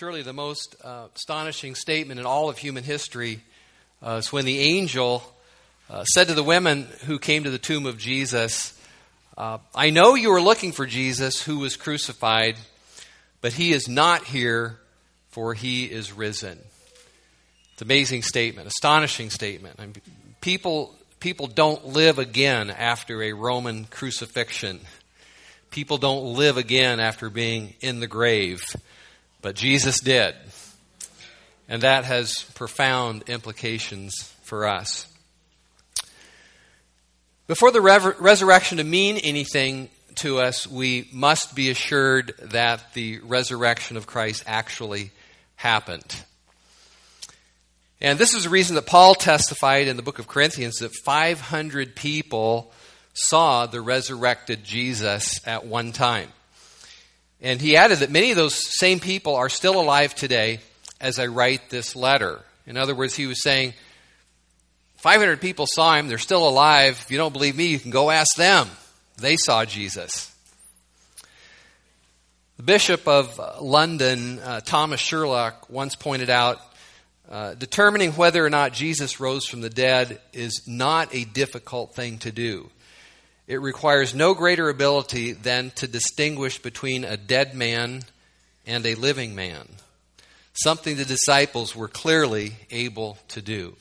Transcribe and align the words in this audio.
Surely 0.00 0.22
the 0.22 0.32
most 0.32 0.76
uh, 0.82 1.08
astonishing 1.14 1.74
statement 1.74 2.18
in 2.18 2.24
all 2.24 2.48
of 2.48 2.56
human 2.56 2.84
history 2.84 3.42
uh, 4.02 4.12
is 4.12 4.32
when 4.32 4.46
the 4.46 4.60
angel 4.60 5.22
uh, 5.90 6.04
said 6.04 6.28
to 6.28 6.32
the 6.32 6.42
women 6.42 6.88
who 7.04 7.18
came 7.18 7.44
to 7.44 7.50
the 7.50 7.58
tomb 7.58 7.84
of 7.84 7.98
Jesus, 7.98 8.72
uh, 9.36 9.58
I 9.74 9.90
know 9.90 10.14
you 10.14 10.32
are 10.32 10.40
looking 10.40 10.72
for 10.72 10.86
Jesus 10.86 11.42
who 11.42 11.58
was 11.58 11.76
crucified, 11.76 12.56
but 13.42 13.52
he 13.52 13.72
is 13.72 13.90
not 13.90 14.24
here, 14.24 14.78
for 15.32 15.52
he 15.52 15.84
is 15.84 16.14
risen. 16.14 16.58
It's 17.74 17.82
an 17.82 17.86
amazing 17.86 18.22
statement, 18.22 18.68
astonishing 18.68 19.28
statement. 19.28 19.76
I 19.78 19.82
mean, 19.82 19.96
people, 20.40 20.94
people 21.20 21.46
don't 21.46 21.88
live 21.88 22.18
again 22.18 22.70
after 22.70 23.22
a 23.22 23.34
Roman 23.34 23.84
crucifixion. 23.84 24.80
People 25.70 25.98
don't 25.98 26.36
live 26.36 26.56
again 26.56 27.00
after 27.00 27.28
being 27.28 27.74
in 27.82 28.00
the 28.00 28.06
grave. 28.06 28.64
But 29.42 29.56
Jesus 29.56 30.00
did. 30.00 30.34
And 31.68 31.82
that 31.82 32.04
has 32.04 32.42
profound 32.54 33.28
implications 33.28 34.34
for 34.42 34.66
us. 34.66 35.06
Before 37.46 37.70
the 37.70 37.80
resurrection 37.80 38.78
to 38.78 38.84
mean 38.84 39.16
anything 39.18 39.88
to 40.16 40.40
us, 40.40 40.66
we 40.66 41.08
must 41.12 41.54
be 41.54 41.70
assured 41.70 42.34
that 42.42 42.94
the 42.94 43.18
resurrection 43.20 43.96
of 43.96 44.06
Christ 44.06 44.44
actually 44.46 45.10
happened. 45.56 46.24
And 48.00 48.18
this 48.18 48.34
is 48.34 48.44
the 48.44 48.50
reason 48.50 48.76
that 48.76 48.86
Paul 48.86 49.14
testified 49.14 49.88
in 49.88 49.96
the 49.96 50.02
book 50.02 50.18
of 50.18 50.26
Corinthians 50.26 50.76
that 50.76 50.92
500 51.04 51.94
people 51.94 52.72
saw 53.12 53.66
the 53.66 53.80
resurrected 53.80 54.64
Jesus 54.64 55.40
at 55.46 55.66
one 55.66 55.92
time. 55.92 56.28
And 57.42 57.60
he 57.60 57.76
added 57.76 58.00
that 58.00 58.10
many 58.10 58.30
of 58.30 58.36
those 58.36 58.54
same 58.78 59.00
people 59.00 59.36
are 59.36 59.48
still 59.48 59.80
alive 59.80 60.14
today 60.14 60.60
as 61.00 61.18
I 61.18 61.26
write 61.26 61.70
this 61.70 61.96
letter. 61.96 62.40
In 62.66 62.76
other 62.76 62.94
words, 62.94 63.14
he 63.14 63.26
was 63.26 63.42
saying, 63.42 63.72
500 64.96 65.40
people 65.40 65.66
saw 65.66 65.96
him, 65.96 66.08
they're 66.08 66.18
still 66.18 66.46
alive. 66.46 66.98
If 67.00 67.10
you 67.10 67.16
don't 67.16 67.32
believe 67.32 67.56
me, 67.56 67.66
you 67.66 67.78
can 67.78 67.90
go 67.90 68.10
ask 68.10 68.36
them. 68.36 68.68
They 69.16 69.36
saw 69.36 69.64
Jesus. 69.64 70.34
The 72.58 72.62
Bishop 72.62 73.08
of 73.08 73.40
London, 73.62 74.38
uh, 74.40 74.60
Thomas 74.60 75.00
Sherlock, 75.00 75.70
once 75.70 75.96
pointed 75.96 76.28
out 76.28 76.60
uh, 77.30 77.54
determining 77.54 78.12
whether 78.12 78.44
or 78.44 78.50
not 78.50 78.72
Jesus 78.74 79.20
rose 79.20 79.46
from 79.46 79.62
the 79.62 79.70
dead 79.70 80.20
is 80.34 80.64
not 80.66 81.14
a 81.14 81.24
difficult 81.24 81.94
thing 81.94 82.18
to 82.18 82.32
do. 82.32 82.68
It 83.50 83.60
requires 83.60 84.14
no 84.14 84.34
greater 84.34 84.68
ability 84.68 85.32
than 85.32 85.72
to 85.72 85.88
distinguish 85.88 86.60
between 86.60 87.02
a 87.02 87.16
dead 87.16 87.52
man 87.52 88.04
and 88.64 88.86
a 88.86 88.94
living 88.94 89.34
man, 89.34 89.66
something 90.52 90.96
the 90.96 91.04
disciples 91.04 91.74
were 91.74 91.88
clearly 91.88 92.52
able 92.70 93.18
to 93.30 93.42
do. 93.42 93.74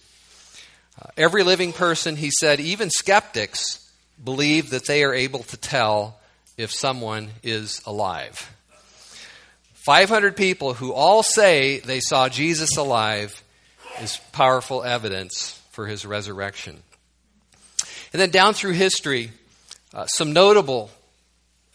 Uh, 1.00 1.12
every 1.16 1.44
living 1.44 1.72
person, 1.72 2.16
he 2.16 2.32
said, 2.32 2.60
even 2.60 2.90
skeptics, 2.90 3.88
believe 4.24 4.72
that 4.72 4.88
they 4.88 5.04
are 5.04 5.14
able 5.14 5.44
to 5.44 5.58
tell 5.58 6.20
if 6.58 6.72
someone 6.72 7.30
is 7.44 7.80
alive. 7.86 8.52
500 9.76 10.36
people 10.36 10.74
who 10.74 10.94
all 10.94 11.22
say 11.22 11.78
they 11.78 12.00
saw 12.00 12.28
Jesus 12.28 12.76
alive 12.76 13.44
is 14.02 14.18
powerful 14.32 14.82
evidence 14.82 15.62
for 15.70 15.86
his 15.86 16.08
resurrection. 16.08 16.82
And 18.14 18.20
then 18.20 18.32
down 18.32 18.56
through 18.56 18.72
history, 18.72 19.30
uh, 19.94 20.06
some 20.06 20.34
notable 20.34 20.92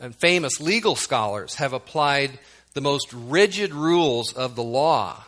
and 0.00 0.14
famous 0.14 0.60
legal 0.60 0.96
scholars 0.96 1.56
have 1.56 1.72
applied 1.72 2.38
the 2.74 2.80
most 2.80 3.12
rigid 3.12 3.72
rules 3.72 4.32
of 4.32 4.56
the 4.56 4.62
law 4.62 5.24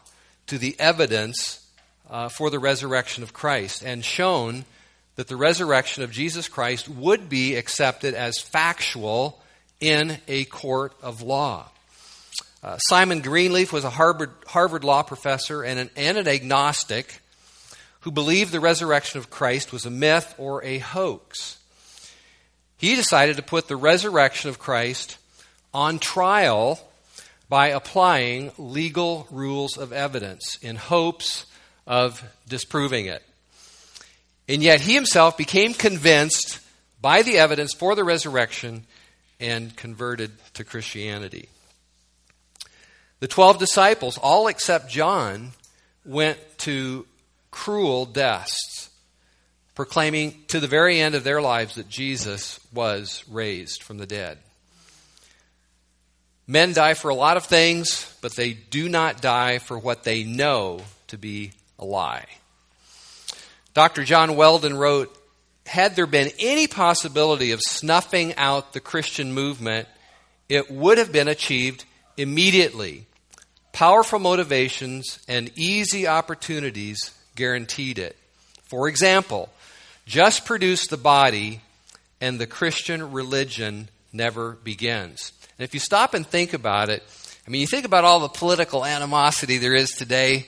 to 0.46 0.58
the 0.58 0.76
evidence 0.78 1.66
uh, 2.10 2.28
for 2.28 2.50
the 2.50 2.58
resurrection 2.58 3.22
of 3.22 3.32
Christ 3.32 3.82
and 3.82 4.04
shown 4.04 4.64
that 5.16 5.28
the 5.28 5.36
resurrection 5.36 6.02
of 6.02 6.10
Jesus 6.10 6.48
Christ 6.48 6.88
would 6.88 7.28
be 7.28 7.56
accepted 7.56 8.14
as 8.14 8.38
factual 8.38 9.40
in 9.80 10.18
a 10.28 10.44
court 10.44 10.92
of 11.02 11.22
law. 11.22 11.68
Uh, 12.62 12.76
Simon 12.78 13.20
Greenleaf 13.20 13.72
was 13.72 13.84
a 13.84 13.90
Harvard, 13.90 14.30
Harvard 14.46 14.84
law 14.84 15.02
professor 15.02 15.62
and 15.62 15.78
an, 15.78 15.90
and 15.96 16.18
an 16.18 16.28
agnostic 16.28 17.20
who 18.00 18.10
believed 18.10 18.52
the 18.52 18.60
resurrection 18.60 19.18
of 19.18 19.30
Christ 19.30 19.72
was 19.72 19.86
a 19.86 19.90
myth 19.90 20.34
or 20.38 20.64
a 20.64 20.78
hoax 20.78 21.58
he 22.76 22.94
decided 22.94 23.36
to 23.36 23.42
put 23.42 23.68
the 23.68 23.76
resurrection 23.76 24.50
of 24.50 24.58
Christ 24.58 25.18
on 25.72 25.98
trial 25.98 26.80
by 27.48 27.68
applying 27.68 28.52
legal 28.58 29.26
rules 29.30 29.78
of 29.78 29.92
evidence 29.92 30.58
in 30.62 30.76
hopes 30.76 31.46
of 31.86 32.22
disproving 32.48 33.06
it. 33.06 33.22
And 34.48 34.62
yet 34.62 34.80
he 34.80 34.94
himself 34.94 35.36
became 35.36 35.74
convinced 35.74 36.60
by 37.00 37.22
the 37.22 37.38
evidence 37.38 37.72
for 37.74 37.94
the 37.94 38.04
resurrection 38.04 38.84
and 39.38 39.74
converted 39.76 40.32
to 40.54 40.64
Christianity. 40.64 41.48
The 43.20 43.28
12 43.28 43.58
disciples, 43.58 44.18
all 44.18 44.46
except 44.46 44.90
John, 44.90 45.52
went 46.04 46.38
to 46.58 47.06
cruel 47.50 48.06
deaths 48.06 48.90
proclaiming 49.76 50.42
to 50.48 50.58
the 50.58 50.66
very 50.66 50.98
end 50.98 51.14
of 51.14 51.22
their 51.22 51.40
lives 51.40 51.76
that 51.76 51.88
Jesus 51.88 52.58
was 52.72 53.22
raised 53.30 53.82
from 53.82 53.98
the 53.98 54.06
dead. 54.06 54.38
Men 56.48 56.72
die 56.72 56.94
for 56.94 57.10
a 57.10 57.14
lot 57.14 57.36
of 57.36 57.44
things, 57.44 58.12
but 58.22 58.34
they 58.34 58.54
do 58.54 58.88
not 58.88 59.20
die 59.20 59.58
for 59.58 59.78
what 59.78 60.02
they 60.02 60.24
know 60.24 60.80
to 61.08 61.18
be 61.18 61.52
a 61.78 61.84
lie. 61.84 62.26
Dr. 63.74 64.04
John 64.04 64.34
Weldon 64.36 64.76
wrote 64.76 65.14
Had 65.66 65.94
there 65.94 66.06
been 66.06 66.30
any 66.38 66.66
possibility 66.66 67.52
of 67.52 67.60
snuffing 67.60 68.34
out 68.36 68.72
the 68.72 68.80
Christian 68.80 69.34
movement, 69.34 69.88
it 70.48 70.70
would 70.70 70.96
have 70.96 71.12
been 71.12 71.28
achieved 71.28 71.84
immediately. 72.16 73.06
Powerful 73.72 74.20
motivations 74.20 75.18
and 75.28 75.50
easy 75.54 76.06
opportunities 76.06 77.12
guaranteed 77.34 77.98
it. 77.98 78.16
For 78.62 78.88
example, 78.88 79.50
just 80.06 80.44
produce 80.44 80.86
the 80.86 80.96
body, 80.96 81.60
and 82.20 82.38
the 82.38 82.46
Christian 82.46 83.12
religion 83.12 83.88
never 84.12 84.52
begins. 84.52 85.32
And 85.58 85.64
if 85.64 85.74
you 85.74 85.80
stop 85.80 86.14
and 86.14 86.26
think 86.26 86.54
about 86.54 86.88
it, 86.88 87.02
I 87.46 87.50
mean, 87.50 87.60
you 87.60 87.66
think 87.66 87.84
about 87.84 88.04
all 88.04 88.20
the 88.20 88.28
political 88.28 88.84
animosity 88.84 89.58
there 89.58 89.74
is 89.74 89.90
today 89.90 90.46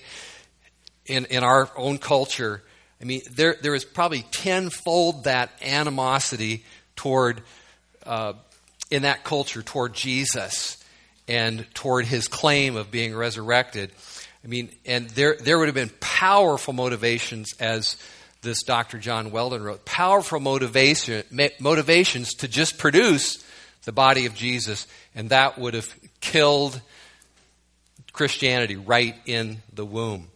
in, 1.07 1.27
in 1.27 1.45
our 1.45 1.71
own 1.77 1.99
culture. 1.99 2.63
I 3.01 3.05
mean, 3.05 3.23
there, 3.31 3.57
there 3.61 3.75
is 3.75 3.85
probably 3.85 4.23
tenfold 4.31 5.25
that 5.25 5.51
animosity 5.63 6.65
toward, 6.97 7.43
uh, 8.05 8.35
in 8.91 9.03
that 9.03 9.25
culture, 9.25 9.63
toward 9.63 9.95
Jesus 9.95 10.83
and 11.29 11.67
toward 11.75 12.07
his 12.07 12.27
claim 12.27 12.77
of 12.77 12.91
being 12.91 13.15
resurrected. 13.15 13.93
I 14.45 14.49
mean, 14.49 14.71
and 14.87 15.09
there, 15.11 15.37
there 15.37 15.59
would 15.59 15.69
have 15.69 15.75
been 15.75 15.93
powerful 16.01 16.73
motivations 16.73 17.55
as 17.61 17.97
this 18.43 18.63
Dr. 18.63 18.99
John 18.99 19.31
Weldon 19.31 19.63
wrote, 19.63 19.85
powerful 19.85 20.41
motivation, 20.41 21.25
motivations 21.59 22.35
to 22.35 22.49
just 22.49 22.79
produce 22.79 23.45
the 23.85 23.93
body 23.93 24.27
of 24.27 24.35
Jesus, 24.35 24.87
and 25.15 25.31
that 25.31 25.59
would 25.59 25.75
have 25.75 25.93
killed 26.21 26.81
Christianity 28.13 28.77
right 28.77 29.17
in 29.27 29.63
the 29.73 29.85
womb. 29.85 30.29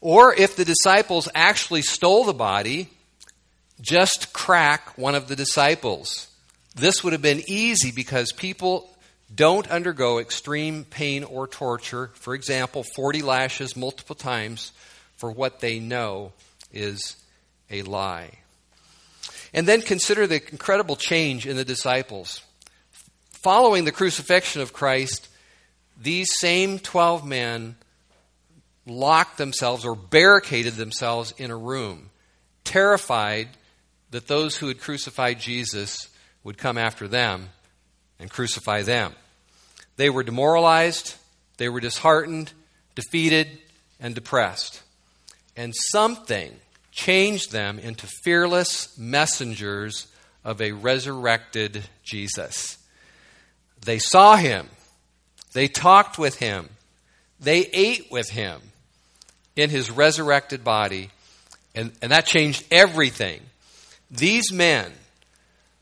Or 0.00 0.34
if 0.34 0.56
the 0.56 0.64
disciples 0.64 1.28
actually 1.34 1.82
stole 1.82 2.24
the 2.24 2.34
body, 2.34 2.88
just 3.80 4.32
crack 4.32 4.98
one 4.98 5.14
of 5.14 5.28
the 5.28 5.36
disciples. 5.36 6.26
This 6.74 7.04
would 7.04 7.12
have 7.12 7.22
been 7.22 7.42
easy 7.46 7.92
because 7.92 8.32
people 8.32 8.91
don't 9.34 9.68
undergo 9.68 10.18
extreme 10.18 10.84
pain 10.84 11.24
or 11.24 11.46
torture, 11.46 12.10
for 12.14 12.34
example, 12.34 12.82
40 12.82 13.22
lashes 13.22 13.76
multiple 13.76 14.16
times, 14.16 14.72
for 15.16 15.30
what 15.30 15.60
they 15.60 15.78
know 15.78 16.32
is 16.72 17.16
a 17.70 17.82
lie. 17.82 18.30
And 19.54 19.66
then 19.68 19.82
consider 19.82 20.26
the 20.26 20.42
incredible 20.50 20.96
change 20.96 21.46
in 21.46 21.56
the 21.56 21.64
disciples. 21.64 22.42
Following 23.30 23.84
the 23.84 23.92
crucifixion 23.92 24.62
of 24.62 24.72
Christ, 24.72 25.28
these 26.00 26.28
same 26.38 26.78
12 26.78 27.26
men 27.26 27.76
locked 28.86 29.38
themselves 29.38 29.84
or 29.84 29.94
barricaded 29.94 30.74
themselves 30.74 31.32
in 31.38 31.50
a 31.50 31.56
room, 31.56 32.10
terrified 32.64 33.48
that 34.10 34.26
those 34.26 34.56
who 34.56 34.68
had 34.68 34.80
crucified 34.80 35.38
Jesus 35.38 36.08
would 36.44 36.58
come 36.58 36.76
after 36.76 37.06
them 37.06 37.48
and 38.22 38.30
crucify 38.30 38.82
them. 38.82 39.12
They 39.96 40.08
were 40.08 40.22
demoralized, 40.22 41.16
they 41.58 41.68
were 41.68 41.80
disheartened, 41.80 42.52
defeated, 42.94 43.58
and 44.00 44.14
depressed. 44.14 44.80
And 45.56 45.74
something 45.90 46.52
changed 46.92 47.52
them 47.52 47.78
into 47.78 48.06
fearless 48.24 48.96
messengers 48.96 50.06
of 50.44 50.62
a 50.62 50.72
resurrected 50.72 51.84
Jesus. 52.04 52.78
They 53.84 53.98
saw 53.98 54.36
him. 54.36 54.68
They 55.52 55.68
talked 55.68 56.18
with 56.18 56.38
him. 56.38 56.70
They 57.40 57.68
ate 57.72 58.10
with 58.10 58.30
him 58.30 58.60
in 59.56 59.68
his 59.68 59.90
resurrected 59.90 60.64
body. 60.64 61.10
And, 61.74 61.92
and 62.00 62.12
that 62.12 62.24
changed 62.24 62.64
everything. 62.70 63.40
These 64.10 64.52
men 64.52 64.92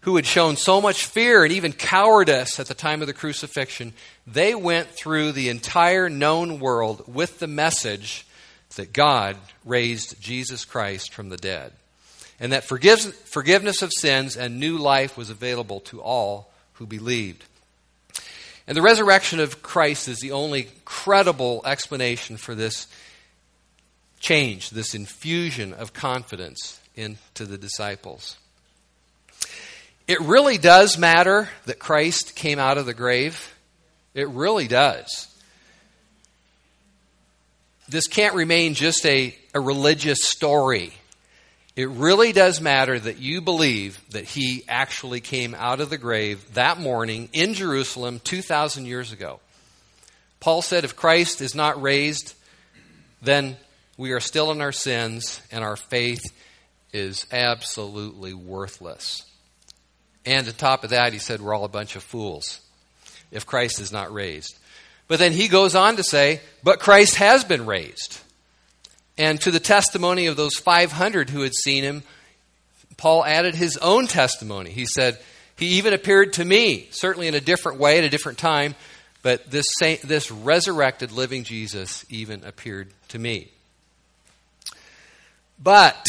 who 0.03 0.17
had 0.17 0.27
shown 0.27 0.57
so 0.57 0.81
much 0.81 1.07
fear 1.07 1.45
and 1.45 1.53
even 1.53 1.73
cowardice 1.73 2.59
at 2.59 2.67
the 2.67 2.75
time 2.75 3.03
of 3.03 3.07
the 3.07 3.13
crucifixion, 3.13 3.93
they 4.27 4.55
went 4.55 4.89
through 4.89 5.33
the 5.33 5.49
entire 5.51 6.09
known 6.09 6.59
world 6.59 7.05
with 7.07 7.39
the 7.39 7.47
message 7.47 8.27
that 8.77 8.93
God 8.93 9.37
raised 9.65 10.21
Jesus 10.21 10.65
Christ 10.65 11.13
from 11.13 11.29
the 11.29 11.37
dead. 11.37 11.73
And 12.39 12.53
that 12.53 12.65
forgiveness 12.65 13.83
of 13.83 13.93
sins 13.93 14.37
and 14.37 14.59
new 14.59 14.79
life 14.79 15.19
was 15.19 15.29
available 15.29 15.81
to 15.81 16.01
all 16.01 16.51
who 16.75 16.87
believed. 16.87 17.45
And 18.67 18.77
the 18.77 18.83
resurrection 18.83 19.41
of 19.41 19.63
Christ 19.63 20.09
is 20.09 20.21
the 20.21 20.33
only 20.33 20.69
credible 20.87 21.61
explanation 21.67 22.39
for 22.39 22.55
this 22.55 22.87
change, 24.21 24.71
this 24.71 24.95
infusion 24.95 25.75
of 25.75 25.93
confidence 25.93 26.81
into 26.95 27.45
the 27.45 27.59
disciples. 27.59 28.39
It 30.11 30.19
really 30.23 30.59
does 30.59 30.99
matter 30.99 31.49
that 31.67 31.79
Christ 31.79 32.35
came 32.35 32.59
out 32.59 32.79
of 32.79 32.85
the 32.85 32.95
grave. 32.95 33.55
It 34.13 34.29
really 34.31 34.67
does. 34.67 35.33
This 37.89 38.09
can't 38.09 38.35
remain 38.35 38.75
just 38.75 39.07
a, 39.07 39.33
a 39.55 39.61
religious 39.61 40.19
story. 40.25 40.93
It 41.77 41.91
really 41.91 42.33
does 42.33 42.61
matter 42.61 42.99
that 42.99 43.19
you 43.19 43.41
believe 43.41 44.01
that 44.11 44.25
he 44.25 44.65
actually 44.69 45.21
came 45.21 45.55
out 45.55 45.81
of 45.81 45.91
the 45.91 45.97
grave 45.97 46.55
that 46.55 46.81
morning 46.81 47.29
in 47.33 47.55
Jerusalem 47.55 48.19
2,000 48.19 48.87
years 48.87 49.13
ago. 49.13 49.39
Paul 50.41 50.61
said, 50.61 50.83
if 50.83 50.97
Christ 50.97 51.41
is 51.41 51.55
not 51.55 51.81
raised, 51.81 52.35
then 53.23 53.57
we 53.97 54.11
are 54.11 54.19
still 54.19 54.51
in 54.51 54.61
our 54.61 54.73
sins 54.73 55.41
and 55.53 55.63
our 55.63 55.77
faith 55.77 56.33
is 56.93 57.27
absolutely 57.31 58.35
worthless. 58.35 59.30
And 60.27 60.47
on 60.47 60.55
top 60.55 60.85
of 60.85 60.91
that, 60.91 61.13
he 61.13 61.19
said, 61.19 61.41
we're 61.41 61.55
all 61.55 61.65
a 61.65 61.69
bunch 61.69 61.97
of 61.97 62.03
fools 62.03 62.61
if 63.31 63.47
Christ 63.47 63.81
is 63.81 63.93
not 63.93 64.13
raised. 64.13 64.59
But 65.09 65.19
then 65.19 65.33
he 65.33 65.49
goes 65.49 65.75
on 65.75 65.97
to 65.97 66.03
say, 66.03 66.41
but 66.63 66.79
Christ 66.79 67.17
has 67.17 67.43
been 67.45 67.67
raised. 67.67 68.21
And 69.19 69.41
to 69.43 69.51
the 69.51 69.61
testimony 69.61 70.27
of 70.27 70.37
those 70.37 70.57
500 70.57 71.31
who 71.31 71.43
had 71.43 71.53
seen 71.55 71.85
him, 71.85 72.03
Paul 72.97 73.25
added 73.25 73.55
his 73.55 73.77
own 73.79 74.07
testimony. 74.07 74.71
He 74.71 74.87
said, 74.87 75.19
He 75.57 75.67
even 75.79 75.95
appeared 75.95 76.35
to 76.35 76.45
me, 76.45 76.89
certainly 76.91 77.29
in 77.29 77.35
a 77.35 77.41
different 77.41 77.79
way 77.79 77.99
at 77.99 78.05
a 78.05 78.11
different 78.11 78.39
time, 78.39 78.75
but 79.23 79.51
this, 79.51 79.67
this 79.81 80.31
resurrected 80.31 81.13
living 81.13 81.45
Jesus 81.45 82.05
even 82.09 82.45
appeared 82.45 82.89
to 83.09 83.19
me. 83.19 83.49
But 85.63 86.07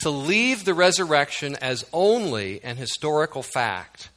to 0.00 0.10
leave 0.10 0.64
the 0.64 0.74
resurrection 0.74 1.56
as 1.56 1.84
only 1.92 2.62
an 2.64 2.76
historical 2.76 3.42
fact 3.42 4.08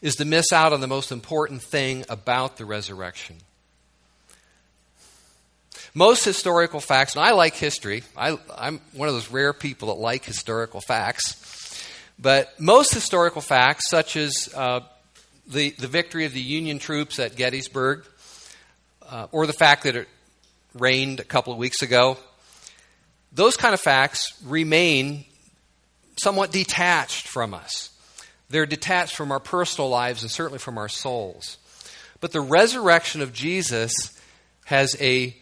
is 0.00 0.16
to 0.16 0.24
miss 0.24 0.52
out 0.52 0.72
on 0.72 0.80
the 0.80 0.86
most 0.86 1.10
important 1.10 1.62
thing 1.62 2.04
about 2.08 2.56
the 2.56 2.64
resurrection. 2.64 3.36
Most 5.94 6.24
historical 6.24 6.80
facts, 6.80 7.16
and 7.16 7.24
I 7.24 7.32
like 7.32 7.54
history, 7.54 8.04
I, 8.16 8.36
am 8.58 8.80
one 8.92 9.08
of 9.08 9.14
those 9.14 9.30
rare 9.30 9.52
people 9.52 9.88
that 9.88 10.00
like 10.00 10.24
historical 10.24 10.80
facts, 10.80 11.82
but 12.18 12.60
most 12.60 12.92
historical 12.92 13.40
facts, 13.40 13.88
such 13.88 14.16
as 14.16 14.48
uh, 14.54 14.80
the, 15.46 15.70
the 15.70 15.88
victory 15.88 16.26
of 16.26 16.34
the 16.34 16.40
Union 16.40 16.78
troops 16.78 17.18
at 17.18 17.36
Gettysburg, 17.36 18.04
uh, 19.08 19.26
or 19.32 19.46
the 19.46 19.52
fact 19.52 19.84
that 19.84 19.96
it 19.96 20.08
rained 20.74 21.20
a 21.20 21.24
couple 21.24 21.52
of 21.52 21.58
weeks 21.58 21.82
ago, 21.82 22.18
those 23.32 23.56
kind 23.56 23.74
of 23.74 23.80
facts 23.80 24.32
remain 24.44 25.24
somewhat 26.20 26.50
detached 26.50 27.28
from 27.28 27.54
us. 27.54 27.90
They're 28.50 28.66
detached 28.66 29.14
from 29.14 29.30
our 29.30 29.40
personal 29.40 29.90
lives 29.90 30.22
and 30.22 30.30
certainly 30.30 30.58
from 30.58 30.78
our 30.78 30.88
souls. 30.88 31.58
But 32.20 32.32
the 32.32 32.40
resurrection 32.40 33.20
of 33.20 33.32
Jesus 33.32 33.92
has 34.64 34.96
a 35.00 35.36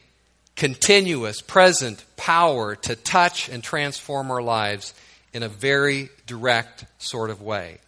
continuous, 0.56 1.40
present 1.40 2.04
power 2.16 2.74
to 2.76 2.96
touch 2.96 3.48
and 3.48 3.62
transform 3.62 4.30
our 4.30 4.42
lives 4.42 4.94
in 5.32 5.42
a 5.42 5.48
very 5.48 6.08
direct 6.26 6.86
sort 6.98 7.30
of 7.30 7.42
way. 7.42 7.78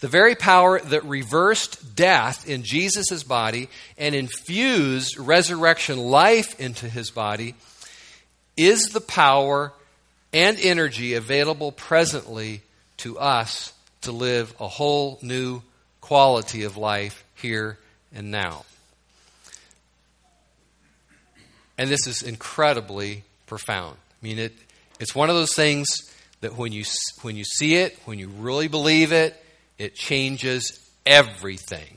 The 0.00 0.08
very 0.08 0.34
power 0.34 0.80
that 0.80 1.04
reversed 1.04 1.94
death 1.94 2.48
in 2.48 2.62
Jesus' 2.62 3.22
body 3.22 3.68
and 3.98 4.14
infused 4.14 5.18
resurrection 5.18 5.98
life 5.98 6.58
into 6.58 6.88
his 6.88 7.10
body 7.10 7.54
is 8.60 8.90
the 8.92 9.00
power 9.00 9.72
and 10.32 10.58
energy 10.60 11.14
available 11.14 11.72
presently 11.72 12.62
to 12.98 13.18
us 13.18 13.72
to 14.02 14.12
live 14.12 14.54
a 14.60 14.68
whole 14.68 15.18
new 15.22 15.62
quality 16.00 16.64
of 16.64 16.76
life 16.76 17.24
here 17.34 17.78
and 18.14 18.30
now. 18.30 18.64
And 21.78 21.88
this 21.88 22.06
is 22.06 22.22
incredibly 22.22 23.24
profound. 23.46 23.96
I 24.22 24.26
mean, 24.26 24.38
it, 24.38 24.52
it's 24.98 25.14
one 25.14 25.30
of 25.30 25.36
those 25.36 25.54
things 25.54 25.88
that 26.42 26.56
when 26.56 26.72
you, 26.72 26.84
when 27.22 27.36
you 27.36 27.44
see 27.44 27.76
it, 27.76 27.98
when 28.04 28.18
you 28.18 28.28
really 28.28 28.68
believe 28.68 29.12
it, 29.12 29.42
it 29.78 29.94
changes 29.94 30.78
everything. 31.06 31.96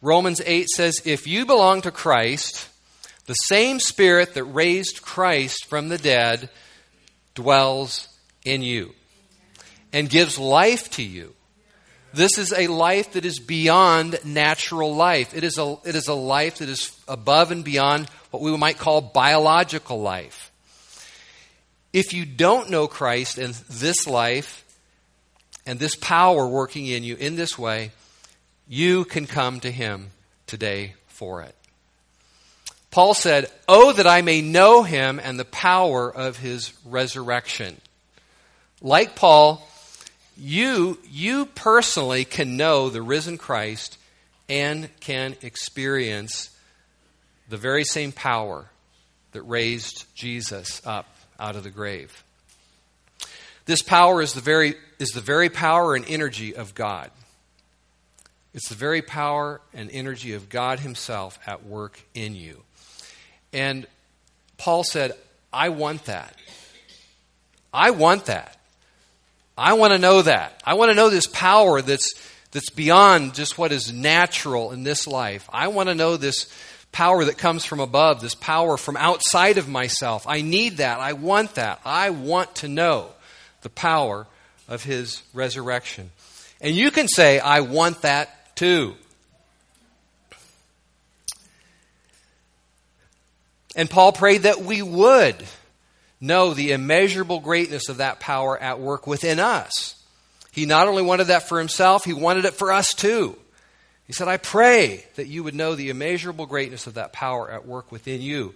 Romans 0.00 0.40
8 0.44 0.68
says, 0.68 1.00
If 1.04 1.26
you 1.26 1.46
belong 1.46 1.82
to 1.82 1.90
Christ, 1.90 2.68
the 3.26 3.34
same 3.34 3.80
Spirit 3.80 4.34
that 4.34 4.44
raised 4.44 5.02
Christ 5.02 5.66
from 5.66 5.88
the 5.88 5.98
dead 5.98 6.50
dwells 7.34 8.08
in 8.44 8.62
you 8.62 8.94
and 9.92 10.10
gives 10.10 10.38
life 10.38 10.90
to 10.90 11.02
you. 11.02 11.34
This 12.12 12.38
is 12.38 12.52
a 12.52 12.68
life 12.68 13.12
that 13.12 13.24
is 13.24 13.40
beyond 13.40 14.18
natural 14.24 14.94
life. 14.94 15.34
It 15.34 15.42
is 15.42 15.58
a, 15.58 15.76
it 15.84 15.96
is 15.96 16.06
a 16.06 16.14
life 16.14 16.58
that 16.58 16.68
is 16.68 16.96
above 17.08 17.50
and 17.50 17.64
beyond 17.64 18.08
what 18.30 18.42
we 18.42 18.56
might 18.56 18.78
call 18.78 19.00
biological 19.00 20.00
life. 20.00 20.52
If 21.92 22.12
you 22.12 22.24
don't 22.24 22.70
know 22.70 22.86
Christ 22.86 23.38
and 23.38 23.54
this 23.70 24.06
life 24.06 24.64
and 25.66 25.78
this 25.78 25.96
power 25.96 26.46
working 26.46 26.86
in 26.86 27.04
you 27.04 27.16
in 27.16 27.36
this 27.36 27.58
way, 27.58 27.92
you 28.68 29.04
can 29.04 29.26
come 29.26 29.60
to 29.60 29.70
Him 29.70 30.10
today 30.46 30.94
for 31.06 31.42
it. 31.42 31.54
Paul 32.94 33.14
said, 33.14 33.50
Oh, 33.66 33.92
that 33.92 34.06
I 34.06 34.22
may 34.22 34.40
know 34.40 34.84
him 34.84 35.18
and 35.20 35.36
the 35.36 35.44
power 35.44 36.08
of 36.14 36.36
his 36.36 36.72
resurrection. 36.84 37.80
Like 38.80 39.16
Paul, 39.16 39.68
you, 40.36 41.00
you 41.10 41.46
personally 41.46 42.24
can 42.24 42.56
know 42.56 42.90
the 42.90 43.02
risen 43.02 43.36
Christ 43.36 43.98
and 44.48 44.88
can 45.00 45.34
experience 45.42 46.56
the 47.48 47.56
very 47.56 47.82
same 47.82 48.12
power 48.12 48.66
that 49.32 49.42
raised 49.42 50.04
Jesus 50.14 50.80
up 50.86 51.08
out 51.40 51.56
of 51.56 51.64
the 51.64 51.70
grave. 51.70 52.22
This 53.66 53.82
power 53.82 54.22
is 54.22 54.34
the 54.34 54.40
very, 54.40 54.76
is 55.00 55.08
the 55.08 55.20
very 55.20 55.48
power 55.48 55.96
and 55.96 56.04
energy 56.08 56.54
of 56.54 56.76
God. 56.76 57.10
It's 58.54 58.68
the 58.68 58.76
very 58.76 59.02
power 59.02 59.60
and 59.72 59.90
energy 59.90 60.34
of 60.34 60.48
God 60.48 60.78
Himself 60.78 61.40
at 61.44 61.66
work 61.66 62.00
in 62.14 62.36
you. 62.36 62.62
And 63.54 63.86
Paul 64.58 64.84
said, 64.84 65.12
I 65.52 65.70
want 65.70 66.06
that. 66.06 66.34
I 67.72 67.92
want 67.92 68.26
that. 68.26 68.56
I 69.56 69.74
want 69.74 69.92
to 69.92 69.98
know 69.98 70.22
that. 70.22 70.60
I 70.64 70.74
want 70.74 70.90
to 70.90 70.96
know 70.96 71.08
this 71.08 71.28
power 71.28 71.80
that's, 71.80 72.12
that's 72.50 72.70
beyond 72.70 73.34
just 73.34 73.56
what 73.56 73.70
is 73.72 73.92
natural 73.92 74.72
in 74.72 74.82
this 74.82 75.06
life. 75.06 75.48
I 75.52 75.68
want 75.68 75.88
to 75.88 75.94
know 75.94 76.16
this 76.16 76.52
power 76.90 77.24
that 77.24 77.38
comes 77.38 77.64
from 77.64 77.80
above, 77.80 78.20
this 78.20 78.34
power 78.34 78.76
from 78.76 78.96
outside 78.96 79.58
of 79.58 79.68
myself. 79.68 80.26
I 80.26 80.42
need 80.42 80.78
that. 80.78 80.98
I 80.98 81.12
want 81.12 81.54
that. 81.54 81.80
I 81.84 82.10
want 82.10 82.56
to 82.56 82.68
know 82.68 83.10
the 83.62 83.70
power 83.70 84.26
of 84.68 84.82
his 84.82 85.22
resurrection. 85.32 86.10
And 86.60 86.74
you 86.74 86.90
can 86.90 87.06
say, 87.06 87.38
I 87.38 87.60
want 87.60 88.02
that 88.02 88.56
too. 88.56 88.94
And 93.76 93.90
Paul 93.90 94.12
prayed 94.12 94.42
that 94.42 94.62
we 94.62 94.82
would 94.82 95.36
know 96.20 96.54
the 96.54 96.72
immeasurable 96.72 97.40
greatness 97.40 97.88
of 97.88 97.98
that 97.98 98.20
power 98.20 98.56
at 98.56 98.80
work 98.80 99.06
within 99.06 99.40
us. 99.40 99.94
He 100.52 100.66
not 100.66 100.88
only 100.88 101.02
wanted 101.02 101.24
that 101.28 101.48
for 101.48 101.58
himself, 101.58 102.04
he 102.04 102.12
wanted 102.12 102.44
it 102.44 102.54
for 102.54 102.72
us 102.72 102.94
too. 102.94 103.36
He 104.06 104.12
said, 104.12 104.28
I 104.28 104.36
pray 104.36 105.04
that 105.16 105.26
you 105.26 105.42
would 105.42 105.54
know 105.54 105.74
the 105.74 105.90
immeasurable 105.90 106.46
greatness 106.46 106.86
of 106.86 106.94
that 106.94 107.12
power 107.12 107.50
at 107.50 107.66
work 107.66 107.90
within 107.90 108.22
you, 108.22 108.54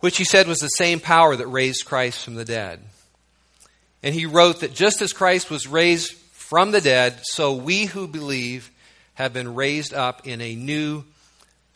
which 0.00 0.16
he 0.16 0.24
said 0.24 0.46
was 0.46 0.58
the 0.58 0.68
same 0.68 1.00
power 1.00 1.36
that 1.36 1.46
raised 1.46 1.84
Christ 1.84 2.24
from 2.24 2.36
the 2.36 2.44
dead. 2.44 2.80
And 4.02 4.14
he 4.14 4.26
wrote 4.26 4.60
that 4.60 4.74
just 4.74 5.02
as 5.02 5.12
Christ 5.12 5.50
was 5.50 5.66
raised 5.66 6.12
from 6.32 6.70
the 6.70 6.80
dead, 6.80 7.20
so 7.22 7.54
we 7.54 7.84
who 7.84 8.08
believe 8.08 8.70
have 9.14 9.32
been 9.32 9.54
raised 9.54 9.92
up 9.92 10.26
in 10.26 10.40
a 10.40 10.54
new 10.54 11.04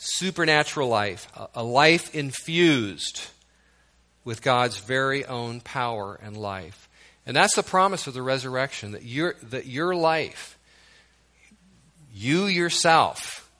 supernatural 0.04 0.88
life, 0.88 1.30
a 1.54 1.64
life 1.64 2.14
infused 2.14 3.28
with 4.24 4.42
God's 4.42 4.78
very 4.78 5.24
own 5.24 5.60
power 5.60 6.18
and 6.22 6.36
life. 6.36 6.88
And 7.26 7.36
that's 7.36 7.56
the 7.56 7.62
promise 7.62 8.06
of 8.06 8.14
the 8.14 8.22
resurrection 8.22 8.92
that 8.92 9.02
your, 9.02 9.34
that 9.44 9.66
your 9.66 9.94
life, 9.94 10.58
you 12.14 12.46
yourself, 12.46 13.50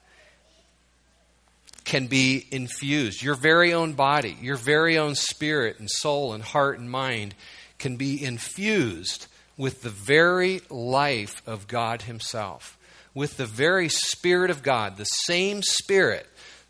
can 1.83 2.07
be 2.07 2.45
infused. 2.51 3.21
Your 3.21 3.35
very 3.35 3.73
own 3.73 3.93
body, 3.93 4.37
your 4.41 4.57
very 4.57 4.97
own 4.97 5.15
spirit 5.15 5.79
and 5.79 5.89
soul 5.89 6.33
and 6.33 6.43
heart 6.43 6.79
and 6.79 6.89
mind 6.89 7.35
can 7.77 7.95
be 7.95 8.23
infused 8.23 9.27
with 9.57 9.81
the 9.81 9.89
very 9.89 10.61
life 10.69 11.41
of 11.47 11.67
God 11.67 12.03
Himself, 12.03 12.77
with 13.15 13.37
the 13.37 13.45
very 13.45 13.89
Spirit 13.89 14.51
of 14.51 14.61
God, 14.61 14.97
the 14.97 15.05
same 15.05 15.63
Spirit 15.63 16.27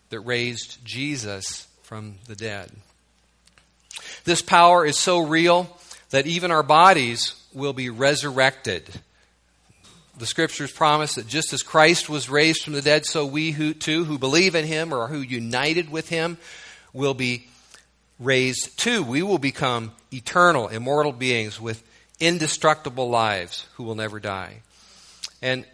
that 0.10 0.22
raised 0.22 0.86
Jesus 0.86 1.68
from 1.84 2.16
the 2.28 2.36
dead. 2.36 2.72
This 4.24 4.42
power 4.42 4.86
is 4.86 4.98
so 4.98 5.20
real 5.20 5.75
that 6.12 6.28
even 6.28 6.52
our 6.52 6.64
bodies 6.64 7.36
will 7.54 7.74
be 7.74 7.90
resurrected. 7.90 8.84
The 10.18 10.25
scriptures 10.25 10.72
promise 10.72 11.16
that 11.16 11.28
just 11.28 11.52
as 11.52 11.64
Christ 11.64 12.08
was 12.08 12.30
raised 12.30 12.64
from 12.64 12.74
the 12.74 12.82
dead, 12.82 13.06
so 13.06 13.25
we 13.25 13.52
who, 13.52 13.74
too, 13.74 14.06
who 14.06 14.18
believe 14.18 14.56
in 14.56 14.66
him 14.66 14.94
or 14.94 15.08
who 15.08 15.20
united 15.20 15.90
with 15.90 16.08
him, 16.10 16.38
will 16.94 17.14
be 17.14 17.48
raised 18.20 18.78
too. 18.80 19.04
We 19.04 19.24
will 19.24 19.40
become 19.40 19.92
eternal, 20.14 20.70
immortal 20.70 21.12
beings 21.12 21.60
with 21.60 21.84
indestructible 22.20 23.10
lives 23.10 23.68
who 23.75 23.84
will 23.84 23.96
never 23.96 24.20
die. 24.20 24.62
And 25.42 25.66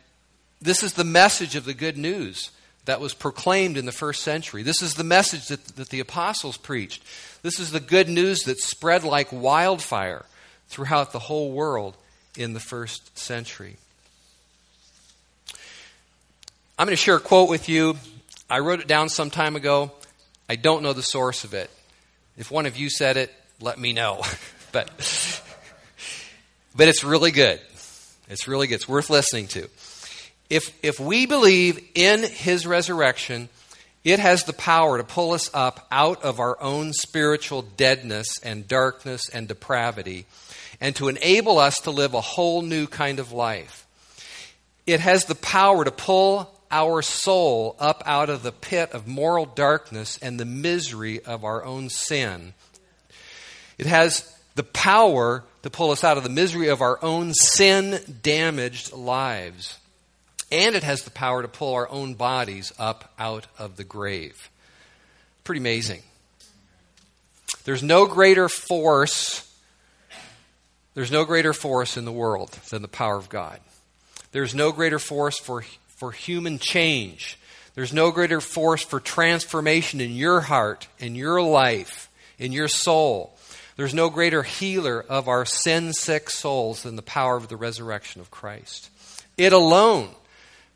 this 0.62 0.84
is 0.84 0.94
the 0.94 1.04
message 1.04 1.56
of 1.56 1.66
the 1.66 1.74
good 1.74 1.98
news 1.98 2.52
that 2.86 3.00
was 3.00 3.14
proclaimed 3.14 3.78
in 3.78 3.86
the 3.86 3.92
first 3.92 4.22
century. 4.22 4.64
This 4.64 4.82
is 4.82 4.96
the 4.96 5.04
message 5.04 5.48
that, 5.48 5.64
that 5.76 5.90
the 5.90 6.00
apostles 6.00 6.58
preached. 6.58 7.04
This 7.42 7.60
is 7.60 7.72
the 7.72 7.80
good 7.80 8.10
news 8.10 8.44
that 8.44 8.60
spread 8.60 9.04
like 9.04 9.32
wildfire 9.32 10.26
throughout 10.68 11.12
the 11.12 11.20
whole 11.20 11.52
world 11.52 11.96
in 12.38 12.54
the 12.54 12.60
first 12.60 13.18
century. 13.18 13.78
I'm 16.78 16.88
going 16.88 16.94
to 16.94 17.02
share 17.02 17.18
a 17.18 17.20
quote 17.20 17.50
with 17.50 17.70
you. 17.70 17.98
I 18.50 18.60
wrote 18.60 18.80
it 18.80 18.88
down 18.88 19.10
some 19.10 19.30
time 19.30 19.56
ago. 19.56 19.92
I 20.50 20.56
don't 20.56 20.84
know 20.84 20.94
the 20.94 21.04
source 21.04 21.44
of 21.44 21.54
it. 21.54 21.70
If 22.38 22.50
one 22.50 22.66
of 22.66 22.78
you 22.78 22.90
said 22.90 23.18
it, 23.18 23.32
let 23.60 23.78
me 23.78 23.94
know. 23.94 24.24
but, 24.72 24.90
but 26.76 26.88
it's 26.88 27.04
really 27.04 27.32
good. 27.32 27.60
It's 28.30 28.48
really 28.48 28.68
good. 28.68 28.76
It's 28.76 28.88
worth 28.88 29.10
listening 29.10 29.48
to. 29.50 29.68
If, 30.52 30.78
if 30.84 31.00
we 31.00 31.28
believe 31.28 31.80
in 31.96 32.24
his 32.24 32.68
resurrection, 32.68 33.48
it 34.04 34.20
has 34.20 34.44
the 34.44 34.52
power 34.52 34.98
to 34.98 35.04
pull 35.06 35.32
us 35.32 35.50
up 35.54 35.88
out 35.90 36.24
of 36.24 36.42
our 36.42 36.62
own 36.62 36.92
spiritual 36.92 37.62
deadness 37.62 38.38
and 38.44 38.68
darkness 38.68 39.30
and 39.30 39.48
depravity 39.48 40.26
and 40.82 40.94
to 40.98 41.08
enable 41.08 41.58
us 41.58 41.80
to 41.80 41.92
live 41.92 42.14
a 42.14 42.20
whole 42.20 42.64
new 42.64 42.86
kind 42.86 43.20
of 43.20 43.32
life. 43.32 43.88
It 44.86 45.00
has 45.00 45.24
the 45.24 45.36
power 45.36 45.86
to 45.86 45.92
pull 45.92 46.54
our 46.70 47.02
soul 47.02 47.78
up 47.80 48.04
out 48.06 48.30
of 48.30 48.44
the 48.44 48.52
pit 48.52 48.92
of 48.92 49.08
moral 49.08 49.46
darkness 49.46 50.18
and 50.22 50.38
the 50.38 50.44
misery 50.44 51.24
of 51.24 51.46
our 51.46 51.64
own 51.64 51.88
sin. 51.88 52.54
It 53.78 53.86
has 53.86 54.38
the 54.56 54.64
power 54.64 55.46
to 55.64 55.70
pull 55.70 55.92
us 55.92 56.04
out 56.04 56.18
of 56.18 56.24
the 56.24 56.30
misery 56.30 56.68
of 56.68 56.82
our 56.82 57.00
own 57.02 57.34
sin 57.36 58.02
damaged 58.22 58.92
lives. 58.92 59.78
And 60.52 60.76
it 60.76 60.84
has 60.84 61.04
the 61.04 61.12
power 61.12 61.42
to 61.42 61.48
pull 61.48 61.74
our 61.74 61.90
own 61.90 62.16
bodies 62.16 62.74
up 62.78 63.14
out 63.18 63.48
of 63.58 63.78
the 63.78 63.84
grave. 63.84 64.50
Pretty 65.44 65.60
amazing. 65.60 66.02
There's 67.64 67.84
no 67.84 68.06
greater 68.06 68.50
force 68.50 69.48
there's 70.94 71.12
no 71.12 71.24
greater 71.24 71.54
force 71.54 71.96
in 71.96 72.06
the 72.06 72.12
world 72.12 72.52
than 72.70 72.82
the 72.82 72.88
power 72.88 73.16
of 73.16 73.30
God. 73.30 73.60
There's 74.34 74.54
no 74.54 74.72
greater 74.72 75.00
force 75.00 75.40
for, 75.40 75.62
for 75.88 76.12
human 76.12 76.60
change. 76.60 77.38
There's 77.76 77.94
no 77.94 78.12
greater 78.12 78.42
force 78.42 78.84
for 78.84 79.00
transformation 79.00 80.02
in 80.02 80.12
your 80.12 80.42
heart, 80.42 80.88
in 81.00 81.16
your 81.16 81.42
life, 81.42 82.10
in 82.38 82.52
your 82.52 82.68
soul. 82.68 83.38
There's 83.78 83.94
no 83.94 84.10
greater 84.10 84.44
healer 84.44 85.02
of 85.08 85.30
our 85.30 85.46
sin 85.46 85.94
sick 85.94 86.30
souls 86.30 86.84
than 86.84 86.98
the 86.98 87.02
power 87.02 87.38
of 87.38 87.48
the 87.48 87.56
resurrection 87.56 88.20
of 88.20 88.30
Christ. 88.30 88.90
It 89.38 89.54
alone 89.54 90.10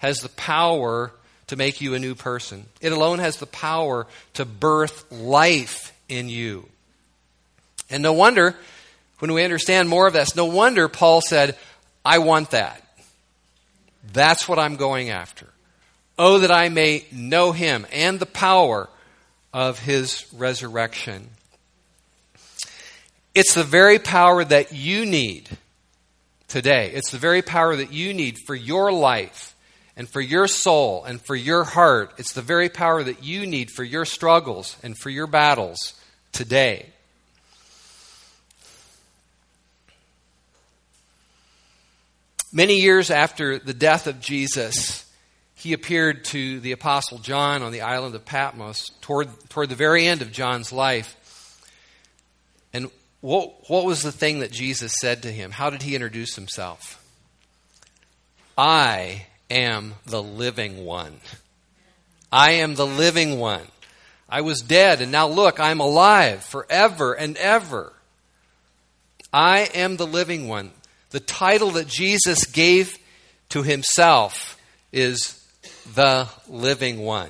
has 0.06 0.20
the 0.20 0.30
power 0.30 1.12
to 1.48 1.56
make 1.56 1.82
you 1.82 1.94
a 1.94 2.00
new 2.00 2.16
person. 2.16 2.66
It 2.82 2.92
alone 2.92 3.20
has 3.20 3.38
the 3.38 3.46
power 3.46 4.08
to 4.34 4.46
birth 4.46 5.12
life 5.12 5.94
in 6.10 6.30
you. 6.30 6.68
And 7.90 8.02
no 8.02 8.14
wonder 8.14 8.56
when 9.20 9.34
we 9.34 9.44
understand 9.44 9.90
more 9.90 10.08
of 10.08 10.14
this, 10.14 10.36
no 10.36 10.46
wonder 10.46 10.88
Paul 10.88 11.22
said, 11.22 11.58
I 12.04 12.20
want 12.20 12.52
that. 12.52 12.82
That's 14.14 14.48
what 14.48 14.60
I'm 14.60 14.76
going 14.76 15.10
after. 15.10 15.48
Oh, 16.18 16.40
that 16.40 16.52
I 16.52 16.70
may 16.70 17.06
know 17.12 17.52
him 17.52 17.86
and 17.92 18.20
the 18.20 18.26
power 18.26 18.90
of 19.54 19.80
his 19.80 20.26
resurrection. 20.34 21.30
It's 23.34 23.54
the 23.54 23.64
very 23.64 24.00
power 24.00 24.44
that 24.44 24.72
you 24.72 25.06
need 25.06 25.50
today. 26.48 26.92
It's 26.94 27.12
the 27.12 27.18
very 27.18 27.42
power 27.42 27.76
that 27.76 27.92
you 27.92 28.14
need 28.14 28.38
for 28.46 28.56
your 28.56 28.92
life 28.92 29.55
and 29.98 30.10
for 30.10 30.22
your 30.22 30.48
soul 30.48 31.04
and 31.04 31.22
for 31.22 31.36
your 31.36 31.64
heart. 31.64 32.14
It's 32.18 32.34
the 32.34 32.42
very 32.42 32.70
power 32.70 33.04
that 33.04 33.24
you 33.24 33.46
need 33.46 33.72
for 33.72 33.84
your 33.84 34.06
struggles 34.06 34.75
and 34.84 34.98
for 34.98 35.10
your 35.10 35.28
battles 35.28 35.94
today. 36.32 36.88
Many 42.52 42.80
years 42.80 43.12
after 43.12 43.60
the 43.60 43.74
death 43.74 44.08
of 44.08 44.22
Jesus, 44.22 45.06
he 45.56 45.74
appeared 45.74 46.24
to 46.25 46.60
the 46.62 46.72
Apostle 46.72 47.18
John 47.18 47.62
on 47.62 47.74
the 47.74 47.82
island 47.82 48.16
of 48.16 48.24
Patmos 48.24 48.92
toward, 49.02 49.28
toward 49.50 49.70
the 49.70 49.75
very 49.75 50.08
end 50.08 50.22
of 50.22 50.32
John's 50.32 50.72
life. 50.72 51.18
And 52.72 52.90
what, 53.20 53.70
what 53.70 53.84
was 53.86 54.04
the 54.04 54.12
thing 54.12 54.40
that 54.40 54.52
Jesus 54.52 54.94
said 55.00 55.24
to 55.24 55.32
him? 55.32 55.52
How 55.52 55.70
did 55.70 55.82
he 55.82 55.96
introduce 55.96 56.36
himself? 56.36 57.02
I 58.58 59.25
am 59.50 59.96
the 60.06 60.22
living 60.22 60.86
one. 60.86 61.20
I 62.32 62.52
am 62.52 62.75
the 62.75 62.88
living 62.88 63.40
one. 63.40 63.66
I 64.28 64.42
was 64.42 64.62
dead, 64.62 65.02
and 65.02 65.12
now 65.12 65.28
look, 65.28 65.60
I'm 65.60 65.80
alive 65.80 66.44
forever 66.44 67.14
and 67.14 67.38
ever. 67.38 67.94
I 69.32 69.70
am 69.74 69.98
the 69.98 70.08
living 70.08 70.48
one. 70.48 70.72
The 71.12 71.20
title 71.20 71.72
that 71.72 71.88
Jesus 71.88 72.46
gave 72.46 72.98
to 73.50 73.64
himself 73.64 74.58
is 74.92 75.42
the 75.94 76.28
living 76.48 77.00
one. 77.00 77.30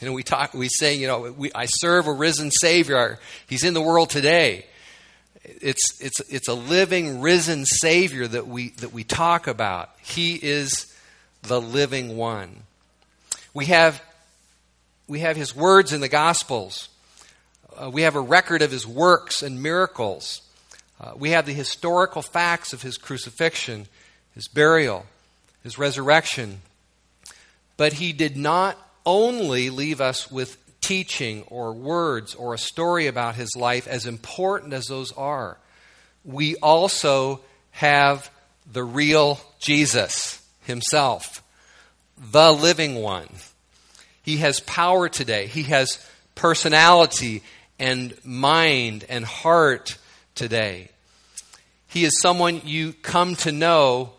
You 0.00 0.08
know, 0.08 0.14
we 0.14 0.24
talk, 0.24 0.52
we 0.52 0.68
say, 0.68 0.96
you 0.96 1.06
know, 1.06 1.32
we, 1.32 1.52
I 1.54 1.66
serve 1.66 2.08
a 2.08 2.12
risen 2.12 2.50
Savior. 2.50 3.20
He's 3.46 3.62
in 3.62 3.72
the 3.72 3.80
world 3.80 4.10
today. 4.10 4.66
It's, 5.44 6.00
it's, 6.00 6.20
it's 6.28 6.48
a 6.48 6.54
living, 6.54 7.20
risen 7.20 7.64
Savior 7.64 8.26
that 8.26 8.48
we, 8.48 8.70
that 8.78 8.92
we 8.92 9.04
talk 9.04 9.46
about. 9.46 9.90
He 10.02 10.34
is 10.34 10.91
the 11.42 11.60
living 11.60 12.16
one. 12.16 12.62
We 13.54 13.66
have, 13.66 14.02
we 15.06 15.20
have 15.20 15.36
His 15.36 15.54
words 15.54 15.92
in 15.92 16.00
the 16.00 16.08
Gospels. 16.08 16.88
Uh, 17.76 17.90
we 17.90 18.02
have 18.02 18.14
a 18.14 18.20
record 18.20 18.62
of 18.62 18.70
His 18.70 18.86
works 18.86 19.42
and 19.42 19.62
miracles. 19.62 20.42
Uh, 21.02 21.12
we 21.16 21.30
have 21.30 21.46
the 21.46 21.52
historical 21.52 22.22
facts 22.22 22.72
of 22.72 22.82
his 22.82 22.96
crucifixion, 22.96 23.86
his 24.34 24.46
burial, 24.46 25.04
his 25.64 25.76
resurrection. 25.76 26.60
But 27.76 27.94
he 27.94 28.12
did 28.12 28.36
not 28.36 28.78
only 29.04 29.70
leave 29.70 30.00
us 30.00 30.30
with 30.30 30.58
teaching 30.80 31.42
or 31.48 31.72
words 31.72 32.34
or 32.34 32.54
a 32.54 32.58
story 32.58 33.08
about 33.08 33.34
his 33.34 33.56
life, 33.56 33.88
as 33.88 34.06
important 34.06 34.72
as 34.72 34.86
those 34.86 35.10
are. 35.12 35.58
We 36.24 36.54
also 36.56 37.40
have 37.72 38.30
the 38.70 38.84
real 38.84 39.40
Jesus 39.58 40.40
himself, 40.62 41.42
the 42.18 42.52
living 42.52 42.96
one. 42.96 43.28
He 44.22 44.38
has 44.38 44.60
power 44.60 45.08
today. 45.08 45.46
He 45.46 45.64
has 45.64 46.04
personality 46.34 47.42
and 47.78 48.14
mind 48.24 49.04
and 49.08 49.24
heart 49.24 49.98
today. 50.34 50.88
He 51.88 52.04
is 52.04 52.20
someone 52.20 52.62
you 52.64 52.92
come 52.92 53.34
to 53.36 53.52
know 53.52 54.12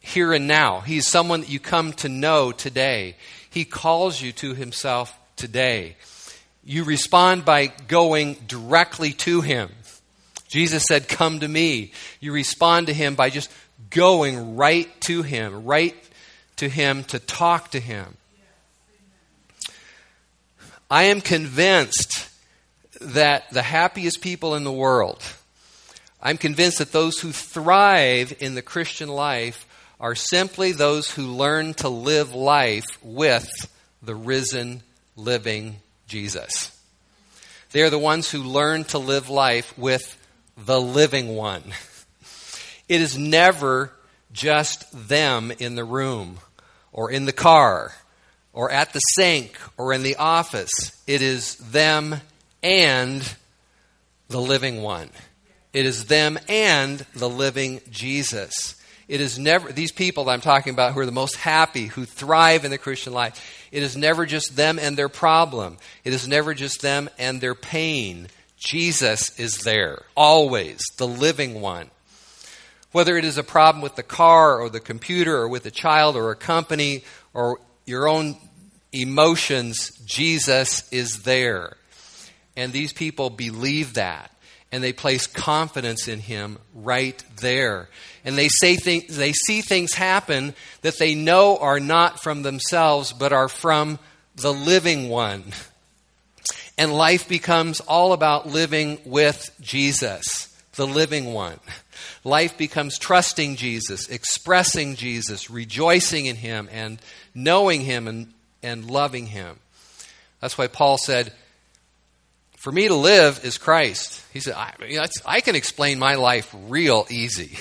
here 0.00 0.32
and 0.32 0.46
now. 0.46 0.80
He 0.80 0.96
is 0.96 1.06
someone 1.06 1.40
that 1.40 1.50
you 1.50 1.60
come 1.60 1.92
to 1.94 2.08
know 2.08 2.52
today. 2.52 3.16
He 3.50 3.64
calls 3.64 4.20
you 4.20 4.32
to 4.32 4.54
himself 4.54 5.16
today. 5.36 5.96
You 6.64 6.84
respond 6.84 7.44
by 7.44 7.66
going 7.66 8.34
directly 8.46 9.12
to 9.12 9.40
him. 9.40 9.70
Jesus 10.48 10.84
said, 10.84 11.08
Come 11.08 11.40
to 11.40 11.48
me. 11.48 11.92
You 12.20 12.32
respond 12.32 12.86
to 12.86 12.94
him 12.94 13.14
by 13.14 13.30
just 13.30 13.50
going 13.96 14.56
right 14.56 14.88
to 15.00 15.22
Him, 15.22 15.64
right 15.64 15.96
to 16.56 16.68
Him 16.68 17.02
to 17.04 17.18
talk 17.18 17.70
to 17.70 17.80
Him. 17.80 18.16
I 20.90 21.04
am 21.04 21.20
convinced 21.22 22.28
that 23.00 23.50
the 23.50 23.62
happiest 23.62 24.20
people 24.20 24.54
in 24.54 24.64
the 24.64 24.72
world, 24.72 25.22
I'm 26.22 26.36
convinced 26.36 26.78
that 26.78 26.92
those 26.92 27.18
who 27.18 27.32
thrive 27.32 28.34
in 28.38 28.54
the 28.54 28.62
Christian 28.62 29.08
life 29.08 29.66
are 29.98 30.14
simply 30.14 30.72
those 30.72 31.10
who 31.10 31.22
learn 31.22 31.72
to 31.74 31.88
live 31.88 32.34
life 32.34 32.84
with 33.02 33.48
the 34.02 34.14
risen, 34.14 34.82
living 35.16 35.76
Jesus. 36.06 36.70
They 37.72 37.82
are 37.82 37.90
the 37.90 37.98
ones 37.98 38.30
who 38.30 38.42
learn 38.42 38.84
to 38.84 38.98
live 38.98 39.30
life 39.30 39.76
with 39.78 40.16
the 40.56 40.80
living 40.80 41.34
one. 41.34 41.62
It 42.88 43.00
is 43.00 43.18
never 43.18 43.92
just 44.32 45.08
them 45.08 45.52
in 45.58 45.74
the 45.74 45.84
room 45.84 46.38
or 46.92 47.10
in 47.10 47.24
the 47.24 47.32
car 47.32 47.92
or 48.52 48.70
at 48.70 48.92
the 48.92 49.00
sink 49.00 49.58
or 49.76 49.92
in 49.92 50.02
the 50.02 50.16
office. 50.16 50.70
It 51.06 51.22
is 51.22 51.56
them 51.56 52.16
and 52.62 53.36
the 54.28 54.40
living 54.40 54.82
one. 54.82 55.10
It 55.72 55.84
is 55.84 56.06
them 56.06 56.38
and 56.48 57.04
the 57.14 57.28
living 57.28 57.80
Jesus. 57.90 58.80
It 59.08 59.20
is 59.20 59.38
never, 59.38 59.70
these 59.70 59.92
people 59.92 60.24
that 60.24 60.32
I'm 60.32 60.40
talking 60.40 60.72
about 60.72 60.92
who 60.92 61.00
are 61.00 61.06
the 61.06 61.12
most 61.12 61.36
happy, 61.36 61.86
who 61.86 62.04
thrive 62.04 62.64
in 62.64 62.70
the 62.70 62.78
Christian 62.78 63.12
life, 63.12 63.68
it 63.70 63.82
is 63.82 63.96
never 63.96 64.26
just 64.26 64.56
them 64.56 64.78
and 64.78 64.96
their 64.96 65.08
problem. 65.08 65.76
It 66.02 66.12
is 66.12 66.26
never 66.26 66.54
just 66.54 66.82
them 66.82 67.08
and 67.18 67.40
their 67.40 67.54
pain. 67.54 68.28
Jesus 68.56 69.38
is 69.38 69.58
there, 69.58 70.02
always, 70.16 70.80
the 70.96 71.06
living 71.06 71.60
one. 71.60 71.90
Whether 72.96 73.18
it 73.18 73.26
is 73.26 73.36
a 73.36 73.42
problem 73.42 73.82
with 73.82 73.94
the 73.94 74.02
car 74.02 74.58
or 74.58 74.70
the 74.70 74.80
computer 74.80 75.36
or 75.36 75.48
with 75.48 75.66
a 75.66 75.70
child 75.70 76.16
or 76.16 76.30
a 76.30 76.34
company 76.34 77.04
or 77.34 77.60
your 77.84 78.08
own 78.08 78.38
emotions, 78.90 79.90
Jesus 80.06 80.90
is 80.90 81.22
there. 81.24 81.76
And 82.56 82.72
these 82.72 82.94
people 82.94 83.28
believe 83.28 83.92
that 83.94 84.34
and 84.72 84.82
they 84.82 84.94
place 84.94 85.26
confidence 85.26 86.08
in 86.08 86.20
him 86.20 86.56
right 86.74 87.22
there. 87.42 87.90
And 88.24 88.38
they 88.38 88.48
say 88.48 88.76
things, 88.76 89.14
they 89.14 89.34
see 89.34 89.60
things 89.60 89.92
happen 89.92 90.54
that 90.80 90.98
they 90.98 91.14
know 91.14 91.58
are 91.58 91.78
not 91.78 92.22
from 92.22 92.44
themselves 92.44 93.12
but 93.12 93.30
are 93.30 93.50
from 93.50 93.98
the 94.36 94.54
living 94.54 95.10
one. 95.10 95.44
And 96.78 96.94
life 96.94 97.28
becomes 97.28 97.80
all 97.80 98.14
about 98.14 98.46
living 98.46 99.00
with 99.04 99.54
Jesus, 99.60 100.48
the 100.76 100.86
living 100.86 101.34
one. 101.34 101.60
Life 102.24 102.58
becomes 102.58 102.98
trusting 102.98 103.56
Jesus, 103.56 104.08
expressing 104.08 104.96
Jesus, 104.96 105.50
rejoicing 105.50 106.26
in 106.26 106.36
him 106.36 106.68
and 106.72 106.98
knowing 107.34 107.80
him 107.82 108.08
and, 108.08 108.32
and 108.62 108.90
loving 108.90 109.26
him. 109.26 109.58
That's 110.40 110.58
why 110.58 110.66
Paul 110.66 110.98
said, 110.98 111.32
for 112.56 112.72
me 112.72 112.88
to 112.88 112.94
live 112.94 113.44
is 113.44 113.58
Christ. 113.58 114.22
He 114.32 114.40
said, 114.40 114.54
I, 114.54 114.72
I 115.24 115.40
can 115.40 115.54
explain 115.54 115.98
my 115.98 116.14
life 116.14 116.52
real 116.66 117.06
easy. 117.08 117.56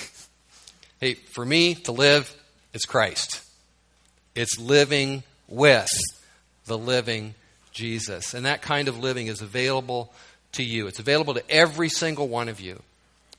hey, 1.00 1.14
for 1.14 1.46
me 1.46 1.76
to 1.76 1.92
live 1.92 2.36
is 2.74 2.86
Christ. 2.86 3.44
It's 4.34 4.60
living 4.60 5.24
with 5.48 5.90
the 6.66 6.78
living 6.78 7.36
Jesus. 7.72 8.34
And 8.34 8.46
that 8.46 8.62
kind 8.62 8.88
of 8.88 8.98
living 8.98 9.28
is 9.28 9.42
available 9.42 10.12
to 10.54 10.64
you. 10.64 10.88
It's 10.88 11.00
available 11.00 11.36
to 11.36 11.50
every 11.52 11.90
single 11.90 12.28
one 12.28 12.50
of 12.50 12.60
you, 12.60 12.82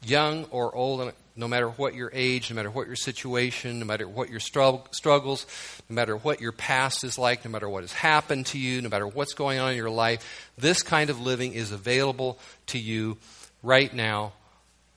young 0.05 0.45
or 0.50 0.75
old, 0.75 1.12
no 1.37 1.49
matter 1.49 1.69
what 1.69 1.95
your 1.95 2.11
age, 2.15 2.50
no 2.50 2.57
matter 2.57 2.71
what 2.71 2.87
your 2.87 2.97
situation, 2.97 3.79
no 3.79 3.85
matter 3.85 4.09
what 4.09 4.31
your 4.31 4.41
struggles, 4.41 5.47
no 5.88 5.95
matter 5.95 6.17
what 6.17 6.41
your 6.41 6.53
past 6.53 7.05
is 7.05 7.19
like, 7.19 7.45
no 7.45 7.50
matter 7.50 7.69
what 7.69 7.83
has 7.83 7.93
happened 7.93 8.47
to 8.47 8.59
you, 8.59 8.81
no 8.81 8.88
matter 8.88 9.07
what's 9.07 9.35
going 9.35 9.59
on 9.59 9.73
in 9.73 9.77
your 9.77 9.90
life, 9.90 10.51
this 10.57 10.83
kind 10.83 11.11
of 11.11 11.20
living 11.20 11.53
is 11.53 11.73
available 11.73 12.38
to 12.66 12.79
you 12.79 13.18
right 13.62 13.92
now, 13.92 14.33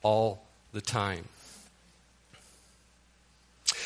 all 0.02 0.44
the 0.72 0.82
time. 0.82 1.26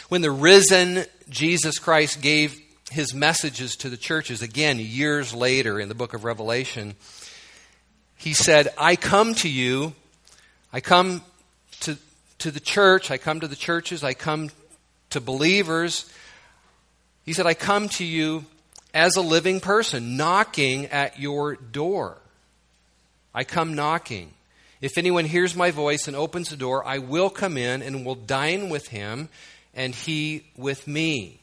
When 0.10 0.22
the 0.22 0.32
risen 0.32 1.06
Jesus 1.30 1.80
Christ 1.80 2.22
gave 2.22 2.60
his 2.92 3.14
messages 3.14 3.76
to 3.78 3.90
the 3.90 3.98
churches, 3.98 4.42
again, 4.42 4.78
years 4.78 5.34
later 5.34 5.80
in 5.80 5.90
the 5.90 5.96
book 5.96 6.14
of 6.14 6.24
Revelation, 6.24 6.96
he 8.16 8.34
said, 8.34 8.68
I 8.78 8.96
come 8.96 9.34
to 9.36 9.50
you, 9.50 9.94
I 10.74 10.82
come 10.82 11.22
to 11.82 11.98
to 12.44 12.52
the 12.52 12.60
church, 12.60 13.10
I 13.10 13.18
come 13.18 13.40
to 13.40 13.48
the 13.48 13.56
churches, 13.56 14.04
I 14.04 14.14
come 14.14 14.50
to 15.12 15.22
believers. 15.22 16.12
He 17.26 17.32
said, 17.32 17.46
I 17.46 17.54
come 17.54 17.88
to 17.90 18.04
you 18.04 18.44
as 18.94 19.16
a 19.16 19.22
living 19.22 19.62
person, 19.62 20.18
knocking 20.18 20.88
at 20.88 21.18
your 21.18 21.56
door. 21.56 22.18
I 23.34 23.46
come 23.46 23.76
knocking. 23.76 24.34
If 24.82 24.98
anyone 24.98 25.24
hears 25.24 25.56
my 25.56 25.72
voice 25.72 26.08
and 26.10 26.18
opens 26.18 26.50
the 26.50 26.58
door, 26.58 26.86
I 26.86 26.98
will 26.98 27.30
come 27.30 27.56
in 27.56 27.82
and 27.82 28.06
will 28.06 28.16
dine 28.16 28.70
with 28.70 28.90
him 28.90 29.30
and 29.74 29.96
he 29.96 30.44
with 30.58 30.86
me. 30.86 31.40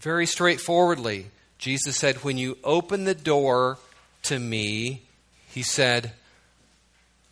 Very 0.00 0.26
straightforwardly, 0.26 1.26
Jesus 1.58 1.96
said, 1.96 2.16
When 2.24 2.36
you 2.36 2.58
open 2.64 3.04
the 3.04 3.14
door 3.14 3.78
to 4.24 4.40
me, 4.40 5.02
he 5.46 5.62
said, 5.62 6.12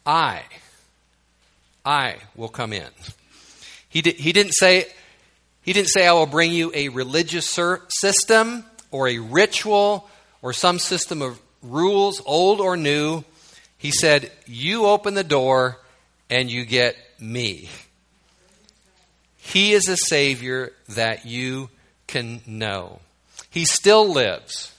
I 0.04 0.42
I 1.84 2.16
will 2.36 2.48
come 2.48 2.72
in. 2.72 2.88
He, 3.88 4.02
did, 4.02 4.16
he 4.16 4.32
didn't 4.32 4.52
say, 4.52 4.86
he 5.62 5.72
didn't 5.72 5.88
say, 5.88 6.06
I 6.06 6.12
will 6.12 6.26
bring 6.26 6.52
you 6.52 6.70
a 6.74 6.88
religious 6.88 7.58
system 7.88 8.64
or 8.90 9.08
a 9.08 9.18
ritual 9.18 10.08
or 10.40 10.52
some 10.52 10.78
system 10.78 11.22
of 11.22 11.40
rules, 11.62 12.22
old 12.24 12.60
or 12.60 12.76
new. 12.76 13.24
He 13.78 13.90
said, 13.90 14.30
You 14.46 14.86
open 14.86 15.14
the 15.14 15.24
door 15.24 15.78
and 16.30 16.50
you 16.50 16.64
get 16.64 16.96
me. 17.20 17.68
He 19.38 19.72
is 19.72 19.88
a 19.88 19.96
Savior 19.96 20.72
that 20.90 21.26
you 21.26 21.68
can 22.06 22.40
know. 22.46 23.00
He 23.50 23.64
still 23.64 24.08
lives. 24.08 24.72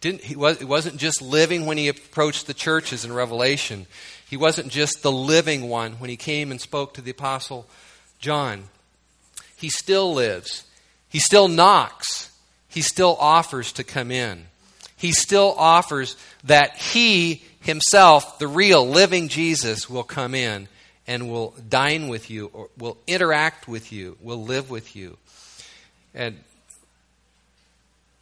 Didn't, 0.00 0.22
he, 0.22 0.34
was, 0.34 0.60
it 0.60 0.68
wasn't 0.68 0.96
just 0.96 1.22
living 1.22 1.66
when 1.66 1.78
he 1.78 1.88
approached 1.88 2.46
the 2.46 2.54
churches 2.54 3.04
in 3.04 3.12
Revelation. 3.12 3.86
He 4.28 4.36
wasn't 4.36 4.68
just 4.68 5.02
the 5.02 5.12
living 5.12 5.68
one 5.68 5.92
when 5.94 6.10
he 6.10 6.16
came 6.16 6.50
and 6.50 6.60
spoke 6.60 6.94
to 6.94 7.00
the 7.00 7.12
Apostle 7.12 7.66
John. 8.18 8.64
He 9.56 9.68
still 9.68 10.12
lives. 10.14 10.64
He 11.08 11.18
still 11.18 11.48
knocks. 11.48 12.30
He 12.68 12.82
still 12.82 13.16
offers 13.20 13.72
to 13.72 13.84
come 13.84 14.10
in. 14.10 14.46
He 14.96 15.12
still 15.12 15.54
offers 15.56 16.16
that 16.44 16.76
he 16.76 17.42
himself, 17.60 18.38
the 18.38 18.46
real 18.46 18.86
living 18.86 19.28
Jesus, 19.28 19.88
will 19.88 20.02
come 20.02 20.34
in 20.34 20.68
and 21.06 21.30
will 21.30 21.54
dine 21.68 22.08
with 22.08 22.30
you, 22.30 22.50
or 22.52 22.68
will 22.76 22.96
interact 23.06 23.68
with 23.68 23.92
you, 23.92 24.16
will 24.20 24.42
live 24.42 24.70
with 24.70 24.96
you. 24.96 25.16
And 26.14 26.38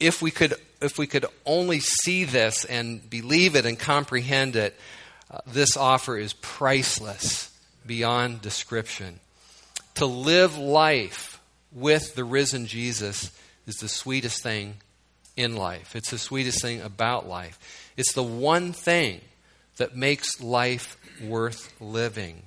if 0.00 0.20
we 0.20 0.30
could 0.30 0.54
if 0.80 0.98
we 0.98 1.06
could 1.06 1.24
only 1.46 1.80
see 1.80 2.24
this 2.24 2.64
and 2.66 3.08
believe 3.08 3.56
it 3.56 3.64
and 3.64 3.78
comprehend 3.78 4.54
it, 4.54 4.78
this 5.46 5.76
offer 5.76 6.16
is 6.16 6.32
priceless 6.34 7.50
beyond 7.86 8.42
description. 8.42 9.20
To 9.96 10.06
live 10.06 10.58
life 10.58 11.40
with 11.72 12.14
the 12.14 12.24
risen 12.24 12.66
Jesus 12.66 13.30
is 13.66 13.76
the 13.76 13.88
sweetest 13.88 14.42
thing 14.42 14.74
in 15.36 15.56
life. 15.56 15.96
It's 15.96 16.10
the 16.10 16.18
sweetest 16.18 16.62
thing 16.62 16.80
about 16.80 17.28
life. 17.28 17.58
It's 17.96 18.12
the 18.12 18.22
one 18.22 18.72
thing 18.72 19.20
that 19.76 19.96
makes 19.96 20.40
life 20.40 20.96
worth 21.22 21.72
living. 21.80 22.42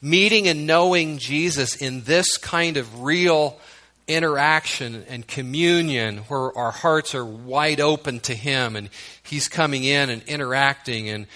Meeting 0.00 0.48
and 0.48 0.66
knowing 0.66 1.18
Jesus 1.18 1.76
in 1.76 2.02
this 2.02 2.36
kind 2.36 2.76
of 2.76 3.02
real 3.02 3.58
interaction 4.06 5.04
and 5.08 5.26
communion 5.26 6.18
where 6.28 6.56
our 6.56 6.70
hearts 6.70 7.14
are 7.14 7.24
wide 7.24 7.80
open 7.80 8.20
to 8.20 8.34
Him 8.34 8.76
and 8.76 8.90
He's 9.22 9.48
coming 9.48 9.84
in 9.84 10.10
and 10.10 10.22
interacting 10.24 11.08
and 11.08 11.26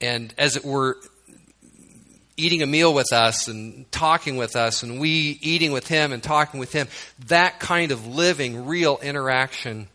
and 0.00 0.34
as 0.36 0.56
it 0.56 0.64
were, 0.64 0.98
eating 2.36 2.62
a 2.62 2.66
meal 2.66 2.92
with 2.92 3.12
us 3.12 3.48
and 3.48 3.90
talking 3.92 4.36
with 4.36 4.56
us, 4.56 4.82
and 4.82 5.00
we 5.00 5.38
eating 5.40 5.72
with 5.72 5.86
him 5.86 6.12
and 6.12 6.22
talking 6.22 6.58
with 6.60 6.72
him, 6.72 6.88
that 7.26 7.60
kind 7.60 7.92
of 7.92 8.06
living, 8.06 8.66
real 8.66 8.98
interaction 9.02 9.88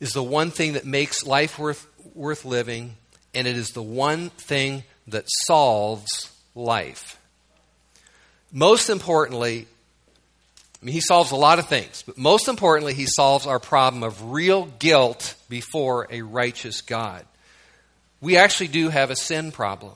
is 0.00 0.12
the 0.12 0.22
one 0.22 0.50
thing 0.50 0.74
that 0.74 0.84
makes 0.84 1.26
life 1.26 1.58
worth, 1.58 1.86
worth 2.14 2.44
living, 2.44 2.94
and 3.34 3.46
it 3.48 3.56
is 3.56 3.70
the 3.70 3.82
one 3.82 4.30
thing 4.30 4.84
that 5.08 5.24
solves 5.46 6.32
life. 6.54 7.18
Most 8.52 8.90
importantly, 8.90 9.66
I 10.80 10.84
mean, 10.84 10.92
he 10.92 11.00
solves 11.00 11.32
a 11.32 11.36
lot 11.36 11.58
of 11.58 11.66
things, 11.66 12.04
but 12.06 12.16
most 12.16 12.46
importantly, 12.46 12.94
he 12.94 13.06
solves 13.06 13.46
our 13.46 13.58
problem 13.58 14.04
of 14.04 14.30
real 14.30 14.66
guilt 14.78 15.34
before 15.48 16.06
a 16.10 16.22
righteous 16.22 16.80
God 16.80 17.24
we 18.20 18.36
actually 18.36 18.68
do 18.68 18.88
have 18.88 19.10
a 19.10 19.16
sin 19.16 19.52
problem. 19.52 19.94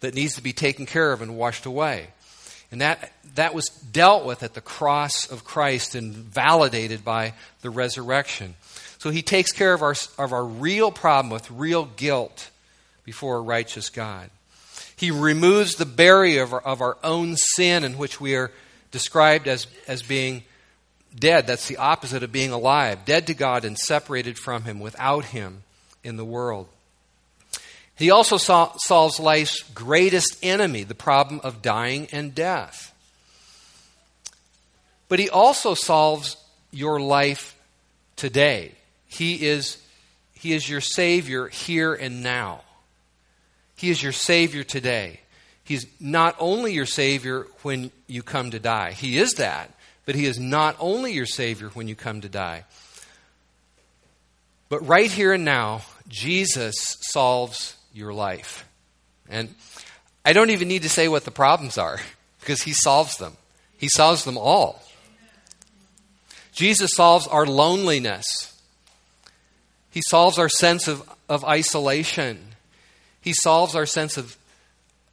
that 0.00 0.14
needs 0.14 0.34
to 0.34 0.42
be 0.42 0.52
taken 0.52 0.84
care 0.84 1.12
of 1.12 1.22
and 1.22 1.34
washed 1.34 1.64
away. 1.64 2.08
And 2.70 2.82
that, 2.82 3.10
that 3.36 3.54
was 3.54 3.68
dealt 3.68 4.26
with 4.26 4.42
at 4.42 4.52
the 4.52 4.60
cross 4.60 5.30
of 5.30 5.44
Christ 5.44 5.94
and 5.94 6.12
validated 6.12 7.04
by 7.04 7.32
the 7.62 7.70
resurrection. 7.70 8.54
So 8.98 9.10
he 9.10 9.22
takes 9.22 9.50
care 9.50 9.72
of 9.72 9.82
our, 9.82 9.94
of 10.18 10.32
our 10.32 10.44
real 10.44 10.90
problem 10.90 11.30
with 11.30 11.50
real 11.50 11.86
guilt 11.86 12.50
before 13.04 13.36
a 13.36 13.40
righteous 13.40 13.88
God. 13.88 14.28
He 14.96 15.10
removes 15.10 15.76
the 15.76 15.86
barrier 15.86 16.42
of 16.42 16.52
our, 16.52 16.60
of 16.60 16.80
our 16.80 16.98
own 17.02 17.36
sin 17.36 17.84
in 17.84 17.96
which 17.96 18.20
we 18.20 18.36
are 18.36 18.50
described 18.90 19.48
as, 19.48 19.66
as 19.88 20.02
being 20.02 20.42
dead. 21.18 21.46
That's 21.46 21.68
the 21.68 21.78
opposite 21.78 22.22
of 22.22 22.32
being 22.32 22.50
alive. 22.50 23.04
Dead 23.04 23.26
to 23.28 23.34
God 23.34 23.64
and 23.64 23.78
separated 23.78 24.38
from 24.38 24.64
Him, 24.64 24.80
without 24.80 25.26
Him 25.26 25.62
in 26.02 26.16
the 26.16 26.24
world. 26.24 26.68
He 27.96 28.10
also 28.10 28.36
solves 28.36 29.20
life's 29.20 29.62
greatest 29.74 30.38
enemy, 30.42 30.82
the 30.82 30.94
problem 30.94 31.40
of 31.44 31.62
dying 31.62 32.08
and 32.10 32.34
death. 32.34 32.92
But 35.08 35.20
he 35.20 35.30
also 35.30 35.74
solves 35.74 36.36
your 36.72 37.00
life 37.00 37.56
today. 38.16 38.72
He 39.06 39.46
is, 39.46 39.78
he 40.32 40.52
is 40.52 40.68
your 40.68 40.80
Savior 40.80 41.46
here 41.46 41.94
and 41.94 42.22
now. 42.22 42.62
He 43.76 43.90
is 43.90 44.02
your 44.02 44.12
Savior 44.12 44.64
today. 44.64 45.20
He's 45.62 45.86
not 45.98 46.36
only 46.38 46.72
your 46.74 46.86
Savior 46.86 47.46
when 47.62 47.90
you 48.06 48.22
come 48.22 48.50
to 48.50 48.58
die, 48.58 48.92
He 48.92 49.18
is 49.18 49.34
that, 49.34 49.72
but 50.04 50.14
He 50.14 50.26
is 50.26 50.38
not 50.38 50.76
only 50.78 51.12
your 51.12 51.26
Savior 51.26 51.68
when 51.70 51.88
you 51.88 51.94
come 51.94 52.20
to 52.20 52.28
die. 52.28 52.64
But 54.68 54.86
right 54.86 55.10
here 55.10 55.32
and 55.32 55.44
now, 55.44 55.82
Jesus 56.08 56.74
solves 57.00 57.76
your 57.94 58.12
life. 58.12 58.66
And 59.28 59.54
I 60.24 60.34
don't 60.34 60.50
even 60.50 60.68
need 60.68 60.82
to 60.82 60.88
say 60.88 61.08
what 61.08 61.24
the 61.24 61.30
problems 61.30 61.78
are 61.78 62.00
because 62.40 62.62
he 62.62 62.72
solves 62.72 63.16
them. 63.16 63.36
He 63.78 63.88
solves 63.88 64.24
them 64.24 64.36
all. 64.36 64.82
Jesus 66.52 66.92
solves 66.94 67.26
our 67.26 67.46
loneliness. 67.46 68.24
He 69.90 70.02
solves 70.08 70.38
our 70.38 70.48
sense 70.48 70.88
of, 70.88 71.08
of 71.28 71.44
isolation. 71.44 72.54
He 73.20 73.32
solves 73.32 73.74
our 73.74 73.86
sense 73.86 74.16
of, 74.16 74.36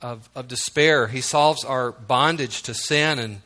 of, 0.02 0.30
of 0.36 0.48
despair. 0.48 1.08
He 1.08 1.22
solves 1.22 1.64
our 1.64 1.92
bondage 1.92 2.64
to 2.64 2.74
sin 2.74 3.20
and, 3.20 3.42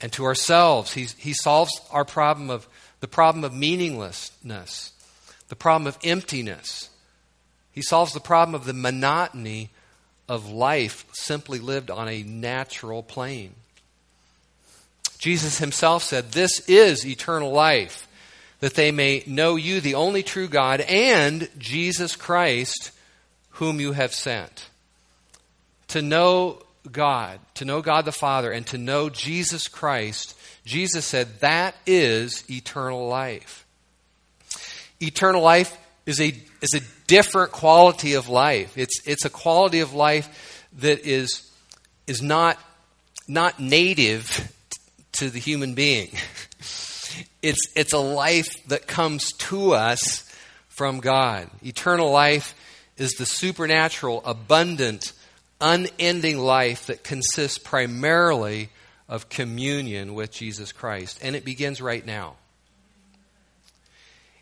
and 0.00 0.12
to 0.12 0.24
ourselves. 0.24 0.94
He, 0.94 1.08
he 1.18 1.32
solves 1.34 1.72
our 1.90 2.04
problem 2.04 2.50
of 2.50 2.68
the 3.00 3.08
problem 3.08 3.44
of 3.44 3.52
meaninglessness, 3.52 4.92
the 5.48 5.56
problem 5.56 5.86
of 5.86 5.98
emptiness. 6.02 6.88
He 7.74 7.82
solves 7.82 8.12
the 8.12 8.20
problem 8.20 8.54
of 8.54 8.66
the 8.66 8.72
monotony 8.72 9.70
of 10.28 10.48
life 10.48 11.04
simply 11.12 11.58
lived 11.58 11.90
on 11.90 12.08
a 12.08 12.22
natural 12.22 13.02
plane. 13.02 13.54
Jesus 15.18 15.58
himself 15.58 16.02
said, 16.02 16.32
This 16.32 16.60
is 16.68 17.06
eternal 17.06 17.50
life, 17.50 18.06
that 18.60 18.74
they 18.74 18.92
may 18.92 19.24
know 19.26 19.56
you, 19.56 19.80
the 19.80 19.94
only 19.94 20.22
true 20.22 20.48
God, 20.48 20.80
and 20.82 21.48
Jesus 21.58 22.14
Christ, 22.14 22.92
whom 23.50 23.80
you 23.80 23.92
have 23.92 24.14
sent. 24.14 24.68
To 25.88 26.02
know 26.02 26.62
God, 26.90 27.40
to 27.54 27.64
know 27.64 27.82
God 27.82 28.04
the 28.04 28.12
Father, 28.12 28.52
and 28.52 28.66
to 28.68 28.78
know 28.78 29.08
Jesus 29.08 29.66
Christ, 29.66 30.36
Jesus 30.64 31.04
said, 31.04 31.40
That 31.40 31.74
is 31.86 32.44
eternal 32.48 33.08
life. 33.08 33.66
Eternal 35.00 35.42
life 35.42 35.76
is 36.06 36.20
a, 36.20 36.34
is 36.60 36.74
a 36.74 36.80
different 37.06 37.52
quality 37.52 38.14
of 38.14 38.28
life. 38.28 38.76
It's, 38.76 39.06
it's 39.06 39.24
a 39.24 39.30
quality 39.30 39.80
of 39.80 39.94
life 39.94 40.66
that 40.78 41.06
is, 41.06 41.50
is 42.06 42.22
not, 42.22 42.58
not 43.28 43.60
native 43.60 44.52
to 45.12 45.30
the 45.30 45.38
human 45.38 45.74
being. 45.74 46.10
It's, 47.42 47.60
it's 47.76 47.92
a 47.92 47.98
life 47.98 48.66
that 48.68 48.86
comes 48.86 49.32
to 49.32 49.72
us 49.72 50.28
from 50.68 51.00
God. 51.00 51.48
Eternal 51.62 52.10
life 52.10 52.54
is 52.96 53.12
the 53.12 53.26
supernatural, 53.26 54.22
abundant, 54.24 55.12
unending 55.60 56.38
life 56.38 56.86
that 56.86 57.04
consists 57.04 57.58
primarily 57.58 58.70
of 59.08 59.28
communion 59.28 60.14
with 60.14 60.32
Jesus 60.32 60.72
Christ. 60.72 61.20
And 61.22 61.36
it 61.36 61.44
begins 61.44 61.80
right 61.80 62.04
now. 62.04 62.36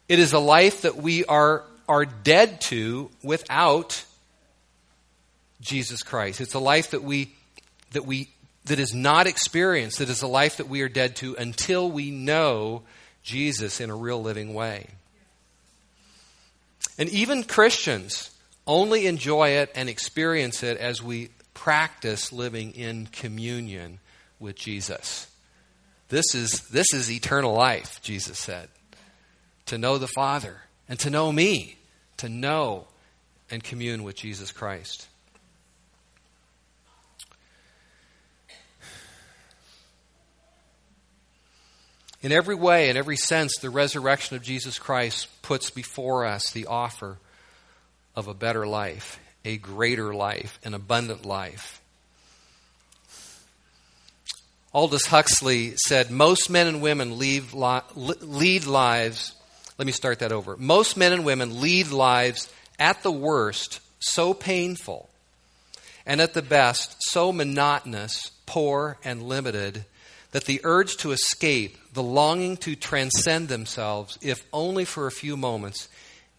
It 0.08 0.18
is 0.18 0.32
a 0.32 0.38
life 0.38 0.82
that 0.82 0.96
we 0.96 1.24
are, 1.24 1.64
are 1.92 2.06
dead 2.06 2.58
to 2.62 3.10
without 3.22 4.02
Jesus 5.60 6.02
Christ. 6.02 6.40
It's 6.40 6.54
a 6.54 6.58
life 6.58 6.92
that 6.92 7.04
we, 7.04 7.34
that 7.90 8.06
we, 8.06 8.30
that 8.64 8.78
is 8.78 8.94
not 8.94 9.26
experienced. 9.26 9.98
That 9.98 10.08
is 10.08 10.22
a 10.22 10.26
life 10.26 10.56
that 10.56 10.70
we 10.70 10.80
are 10.80 10.88
dead 10.88 11.16
to 11.16 11.36
until 11.36 11.90
we 11.90 12.10
know 12.10 12.80
Jesus 13.22 13.78
in 13.78 13.90
a 13.90 13.94
real 13.94 14.22
living 14.22 14.54
way. 14.54 14.86
And 16.98 17.10
even 17.10 17.44
Christians 17.44 18.30
only 18.66 19.06
enjoy 19.06 19.50
it 19.50 19.70
and 19.74 19.90
experience 19.90 20.62
it 20.62 20.78
as 20.78 21.02
we 21.02 21.28
practice 21.52 22.32
living 22.32 22.72
in 22.72 23.06
communion 23.12 23.98
with 24.40 24.56
Jesus. 24.56 25.30
This 26.08 26.34
is, 26.34 26.68
this 26.70 26.86
is 26.94 27.10
eternal 27.10 27.52
life, 27.52 28.00
Jesus 28.02 28.38
said 28.38 28.70
to 29.66 29.76
know 29.76 29.98
the 29.98 30.08
Father 30.08 30.62
and 30.88 30.98
to 31.00 31.10
know 31.10 31.30
me, 31.30 31.76
to 32.22 32.28
know 32.28 32.86
and 33.50 33.64
commune 33.64 34.04
with 34.04 34.14
Jesus 34.14 34.52
Christ. 34.52 35.08
In 42.22 42.30
every 42.30 42.54
way, 42.54 42.90
in 42.90 42.96
every 42.96 43.16
sense, 43.16 43.58
the 43.60 43.70
resurrection 43.70 44.36
of 44.36 44.44
Jesus 44.44 44.78
Christ 44.78 45.26
puts 45.42 45.70
before 45.70 46.24
us 46.24 46.52
the 46.52 46.66
offer 46.66 47.18
of 48.14 48.28
a 48.28 48.34
better 48.34 48.68
life, 48.68 49.18
a 49.44 49.56
greater 49.56 50.14
life, 50.14 50.60
an 50.62 50.74
abundant 50.74 51.26
life. 51.26 51.82
Aldous 54.72 55.06
Huxley 55.06 55.74
said, 55.76 56.12
Most 56.12 56.48
men 56.48 56.68
and 56.68 56.80
women 56.80 57.18
lead 57.18 57.52
lives 58.66 59.34
let 59.78 59.86
me 59.86 59.92
start 59.92 60.18
that 60.20 60.32
over. 60.32 60.56
Most 60.56 60.96
men 60.96 61.12
and 61.12 61.24
women 61.24 61.60
lead 61.60 61.90
lives 61.90 62.52
at 62.78 63.02
the 63.02 63.12
worst 63.12 63.80
so 63.98 64.34
painful, 64.34 65.08
and 66.04 66.20
at 66.20 66.34
the 66.34 66.42
best 66.42 66.96
so 67.00 67.32
monotonous, 67.32 68.30
poor, 68.46 68.98
and 69.04 69.22
limited 69.22 69.84
that 70.32 70.44
the 70.46 70.60
urge 70.64 70.96
to 70.96 71.12
escape, 71.12 71.76
the 71.92 72.02
longing 72.02 72.56
to 72.56 72.74
transcend 72.74 73.48
themselves, 73.48 74.18
if 74.22 74.44
only 74.52 74.84
for 74.84 75.06
a 75.06 75.12
few 75.12 75.36
moments, 75.36 75.88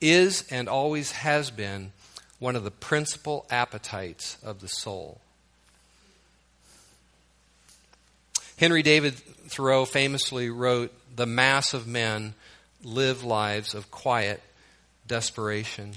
is 0.01 0.45
and 0.51 0.67
always 0.67 1.11
has 1.11 1.49
been 1.51 1.91
one 2.39 2.55
of 2.55 2.63
the 2.63 2.71
principal 2.71 3.45
appetites 3.49 4.37
of 4.43 4.59
the 4.59 4.67
soul. 4.67 5.21
Henry 8.57 8.83
David 8.83 9.13
Thoreau 9.13 9.85
famously 9.85 10.49
wrote, 10.49 10.91
The 11.15 11.25
mass 11.25 11.73
of 11.73 11.87
men 11.87 12.33
live 12.83 13.23
lives 13.23 13.73
of 13.73 13.89
quiet 13.91 14.41
desperation. 15.07 15.93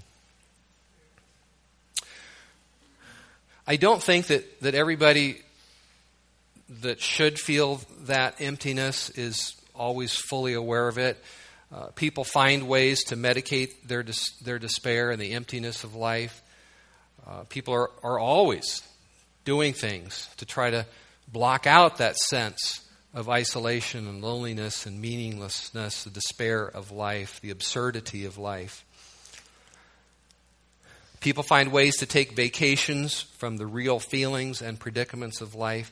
I 3.67 3.77
don't 3.77 4.03
think 4.03 4.29
that, 4.29 4.61
that 4.61 4.75
everybody 4.75 5.43
that 6.83 7.01
should 7.01 7.39
feel 7.39 7.81
that 8.05 8.41
emptiness 8.41 9.11
is 9.11 9.55
always 9.75 10.15
fully 10.15 10.55
aware 10.55 10.89
of 10.89 10.99
it. 10.99 11.23
Uh, 11.75 11.87
people 11.97 12.23
find 12.23 12.69
ways 12.69 13.05
to 13.05 13.17
medicate 13.17 13.71
their, 13.85 14.03
dis- 14.03 14.31
their 14.43 14.59
despair 14.59 15.11
and 15.11 15.21
the 15.21 15.33
emptiness 15.33 15.83
of 15.85 15.95
life. 15.95 16.43
Uh, 17.27 17.43
people 17.49 17.75
are, 17.75 17.91
are 18.05 18.19
always 18.19 18.83
doing 19.45 19.73
things 19.73 20.29
to 20.37 20.47
try 20.47 20.71
to 20.71 20.87
block 21.33 21.67
out 21.67 21.99
that 21.99 22.17
sense 22.17 22.86
of 23.17 23.31
isolation 23.31 24.07
and 24.07 24.23
loneliness 24.23 24.85
and 24.85 25.01
meaninglessness, 25.01 26.05
the 26.05 26.11
despair 26.11 26.67
of 26.67 26.93
life, 26.93 27.41
the 27.41 27.49
absurdity 27.49 28.27
of 28.27 28.37
life. 28.37 28.85
People 31.21 31.43
find 31.43 31.73
ways 31.73 31.97
to 31.97 32.07
take 32.07 32.33
vacations 32.33 33.23
from 33.23 33.57
the 33.57 33.65
real 33.65 33.99
feelings 33.99 34.61
and 34.61 34.79
predicaments 34.79 35.41
of 35.41 35.55
life. 35.55 35.91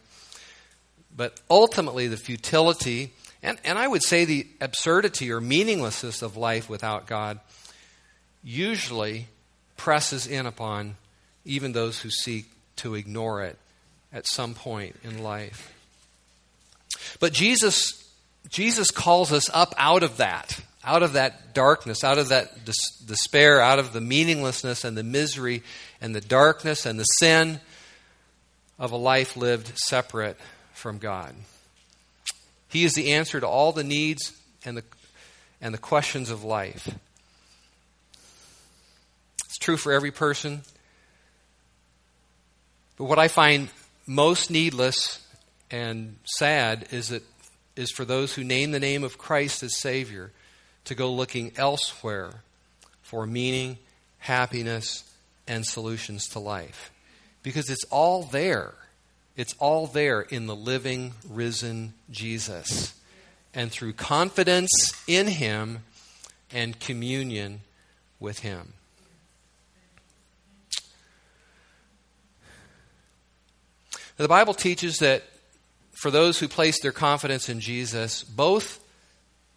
But 1.16 1.40
ultimately, 1.48 2.08
the 2.08 2.18
futility, 2.18 3.14
and, 3.42 3.58
and 3.64 3.78
I 3.78 3.88
would 3.88 4.02
say 4.02 4.26
the 4.26 4.46
absurdity 4.60 5.32
or 5.32 5.40
meaninglessness 5.40 6.20
of 6.20 6.36
life 6.36 6.68
without 6.68 7.06
God, 7.06 7.40
usually 8.42 9.28
presses 9.78 10.26
in 10.26 10.44
upon 10.44 10.96
even 11.46 11.72
those 11.72 12.00
who 12.00 12.10
seek 12.10 12.50
to 12.76 12.94
ignore 12.94 13.42
it 13.44 13.56
at 14.12 14.28
some 14.28 14.52
point 14.52 14.96
in 15.02 15.22
life. 15.22 15.70
But 17.20 17.32
Jesus, 17.32 18.08
Jesus 18.48 18.90
calls 18.90 19.32
us 19.32 19.48
up 19.52 19.74
out 19.78 20.02
of 20.02 20.18
that, 20.18 20.60
out 20.84 21.02
of 21.02 21.14
that 21.14 21.54
darkness, 21.54 22.04
out 22.04 22.18
of 22.18 22.28
that 22.28 22.64
despair, 23.06 23.60
out 23.60 23.78
of 23.78 23.92
the 23.92 24.00
meaninglessness 24.00 24.84
and 24.84 24.96
the 24.96 25.02
misery 25.02 25.62
and 26.00 26.14
the 26.14 26.20
darkness 26.20 26.86
and 26.86 26.98
the 26.98 27.04
sin. 27.04 27.60
of 28.78 28.92
a 28.92 28.96
life 28.96 29.36
lived 29.36 29.72
separate 29.78 30.36
from 30.72 30.98
God. 30.98 31.34
He 32.68 32.84
is 32.84 32.94
the 32.94 33.12
answer 33.12 33.40
to 33.40 33.46
all 33.46 33.72
the 33.72 33.84
needs 33.84 34.32
and 34.64 34.76
the, 34.76 34.84
and 35.60 35.72
the 35.72 35.78
questions 35.78 36.30
of 36.30 36.42
life. 36.42 36.92
It's 39.44 39.58
true 39.58 39.76
for 39.76 39.92
every 39.92 40.10
person. 40.10 40.62
But 42.96 43.04
what 43.04 43.18
I 43.18 43.28
find 43.28 43.68
most 44.06 44.50
needless 44.50 45.23
and 45.70 46.16
sad 46.24 46.86
is 46.90 47.08
that 47.08 47.22
is 47.76 47.90
for 47.90 48.04
those 48.04 48.34
who 48.34 48.44
name 48.44 48.70
the 48.70 48.80
name 48.80 49.02
of 49.02 49.18
Christ 49.18 49.62
as 49.62 49.78
Savior 49.80 50.30
to 50.84 50.94
go 50.94 51.12
looking 51.12 51.52
elsewhere 51.56 52.30
for 53.02 53.26
meaning, 53.26 53.78
happiness, 54.18 55.04
and 55.46 55.66
solutions 55.66 56.28
to 56.28 56.38
life. 56.38 56.90
Because 57.42 57.68
it's 57.68 57.84
all 57.90 58.22
there. 58.22 58.74
It's 59.36 59.54
all 59.58 59.86
there 59.86 60.20
in 60.20 60.46
the 60.46 60.56
living, 60.56 61.14
risen 61.28 61.94
Jesus. 62.10 62.94
And 63.52 63.70
through 63.70 63.94
confidence 63.94 64.70
in 65.06 65.26
Him 65.26 65.80
and 66.52 66.78
communion 66.78 67.60
with 68.20 68.40
Him. 68.40 68.74
The 74.16 74.28
Bible 74.28 74.54
teaches 74.54 74.98
that 74.98 75.24
for 76.04 76.10
those 76.10 76.38
who 76.38 76.48
place 76.48 76.82
their 76.82 76.92
confidence 76.92 77.48
in 77.48 77.60
Jesus, 77.60 78.24
both 78.24 78.78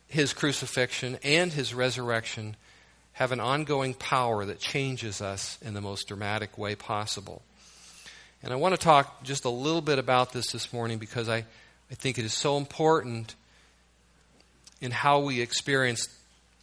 his 0.08 0.32
crucifixion 0.32 1.18
and 1.22 1.52
his 1.52 1.74
resurrection 1.74 2.56
have 3.12 3.34
an 3.34 3.42
ongoing 3.42 3.94
power 3.94 4.46
that 4.46 4.58
changes 4.58 5.22
us 5.22 5.60
in 5.62 5.74
the 5.74 5.82
most 5.82 6.08
dramatic 6.08 6.58
way 6.58 6.74
possible. 6.74 7.42
And 8.42 8.54
I 8.54 8.56
want 8.56 8.74
to 8.74 8.80
talk 8.80 9.24
just 9.24 9.44
a 9.44 9.50
little 9.50 9.82
bit 9.82 10.00
about 10.00 10.32
this 10.32 10.54
this 10.54 10.72
morning 10.72 11.00
because 11.00 11.28
I, 11.28 11.40
I 11.92 11.96
think 11.96 12.18
it 12.18 12.24
is 12.24 12.34
so 12.34 12.56
important 12.56 13.36
in 14.80 14.92
how 14.92 15.20
we 15.20 15.42
experience 15.42 16.08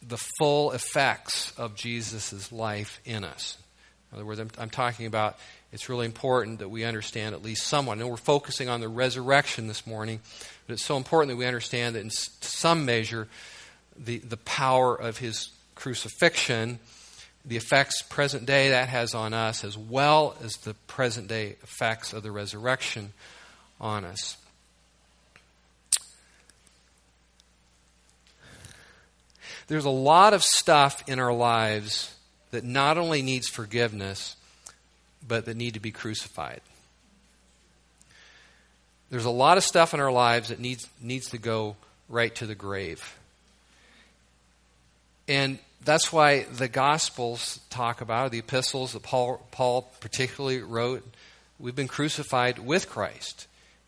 the 0.01 0.17
full 0.39 0.71
effects 0.71 1.53
of 1.59 1.75
Jesus' 1.75 2.51
life 2.51 2.99
in 3.05 3.23
us. 3.23 3.59
In 4.11 4.17
other 4.17 4.25
words, 4.25 4.39
I'm, 4.39 4.49
I'm 4.57 4.69
talking 4.69 5.05
about 5.05 5.37
it's 5.71 5.89
really 5.89 6.05
important 6.05 6.59
that 6.59 6.69
we 6.69 6.85
understand 6.85 7.35
at 7.35 7.43
least 7.43 7.67
someone. 7.67 7.99
I 7.99 8.03
know 8.03 8.07
we're 8.07 8.17
focusing 8.17 8.69
on 8.69 8.79
the 8.79 8.87
resurrection 8.87 9.67
this 9.67 9.85
morning, 9.85 10.21
but 10.65 10.73
it's 10.73 10.85
so 10.85 10.95
important 10.95 11.31
that 11.31 11.37
we 11.37 11.45
understand 11.45 11.95
that 11.95 12.01
in 12.01 12.09
some 12.09 12.85
measure 12.85 13.27
the, 13.97 14.19
the 14.19 14.37
power 14.37 14.95
of 14.95 15.17
his 15.17 15.49
crucifixion, 15.75 16.79
the 17.43 17.57
effects 17.57 18.01
present 18.01 18.45
day 18.45 18.69
that 18.69 18.89
has 18.89 19.13
on 19.13 19.33
us, 19.33 19.63
as 19.63 19.77
well 19.77 20.35
as 20.41 20.53
the 20.57 20.73
present 20.87 21.27
day 21.27 21.57
effects 21.61 22.13
of 22.13 22.23
the 22.23 22.31
resurrection 22.31 23.11
on 23.81 24.05
us. 24.05 24.37
There's 29.67 29.85
a 29.85 29.89
lot 29.89 30.33
of 30.33 30.43
stuff 30.43 31.03
in 31.09 31.19
our 31.19 31.33
lives 31.33 32.14
that 32.55 32.63
not 32.63 32.97
only 32.97 33.21
needs 33.21 33.49
forgiveness, 33.49 34.37
but 35.27 35.43
that 35.43 35.57
need 35.57 35.73
to 35.73 35.81
be 35.81 35.91
crucified. 35.91 36.61
There's 39.09 39.25
a 39.25 39.29
lot 39.29 39.57
of 39.57 39.63
stuff 39.65 39.93
in 39.93 39.99
our 39.99 40.11
lives 40.11 40.47
that 40.49 40.59
needs, 40.59 40.87
needs 41.01 41.29
to 41.31 41.37
go 41.37 41.75
right 42.07 42.33
to 42.35 42.45
the 42.45 42.55
grave. 42.55 43.17
And 45.27 45.59
that's 45.83 46.13
why 46.13 46.43
the 46.43 46.69
Gospels 46.69 47.59
talk 47.69 47.99
about, 47.99 48.31
the 48.31 48.39
epistles 48.39 48.93
that 48.93 49.03
Paul, 49.03 49.45
Paul 49.51 49.91
particularly 49.99 50.61
wrote, 50.61 51.05
we've 51.59 51.75
been 51.75 51.89
crucified 51.89 52.57
with 52.57 52.89
Christ. 52.89 53.47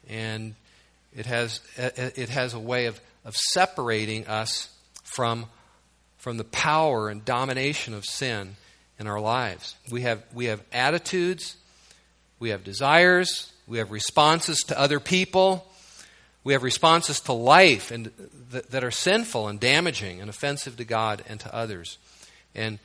And 0.09 0.55
it 1.15 1.25
has, 1.25 1.61
it 1.77 2.27
has 2.27 2.53
a 2.53 2.59
way 2.59 2.87
of, 2.87 2.99
of 3.23 3.33
separating 3.35 4.27
us 4.27 4.69
from, 5.03 5.45
from 6.17 6.37
the 6.37 6.43
power 6.43 7.09
and 7.09 7.23
domination 7.23 7.93
of 7.93 8.05
sin 8.05 8.55
in 8.99 9.07
our 9.07 9.19
lives. 9.19 9.75
We 9.91 10.01
have, 10.01 10.23
we 10.33 10.45
have 10.45 10.61
attitudes, 10.71 11.55
we 12.39 12.49
have 12.49 12.63
desires, 12.63 13.51
we 13.67 13.77
have 13.77 13.91
responses 13.91 14.59
to 14.67 14.79
other 14.79 14.99
people, 14.99 15.71
we 16.43 16.53
have 16.53 16.63
responses 16.63 17.19
to 17.21 17.33
life 17.33 17.91
and 17.91 18.11
th- 18.51 18.65
that 18.65 18.83
are 18.83 18.91
sinful 18.91 19.47
and 19.47 19.59
damaging 19.59 20.21
and 20.21 20.29
offensive 20.29 20.77
to 20.77 20.85
God 20.85 21.23
and 21.27 21.39
to 21.41 21.53
others. 21.53 21.97
And 22.55 22.79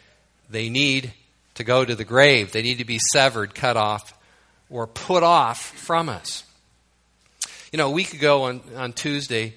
they 0.51 0.69
need 0.69 1.13
to 1.55 1.65
go 1.65 1.85
to 1.85 1.95
the 1.95 2.05
grave. 2.05 2.53
They 2.53 2.63
need 2.63 2.79
to 2.79 2.85
be 2.85 2.99
severed, 3.13 3.55
cut 3.55 3.77
off, 3.77 4.19
or 4.69 4.87
put 4.87 5.23
off 5.23 5.61
from 5.61 6.09
us. 6.09 6.45
You 7.73 7.77
know, 7.77 7.89
a 7.89 7.93
week 7.93 8.15
ago 8.15 8.45
on, 8.45 8.61
on 8.77 8.93
Tuesday, 8.93 9.55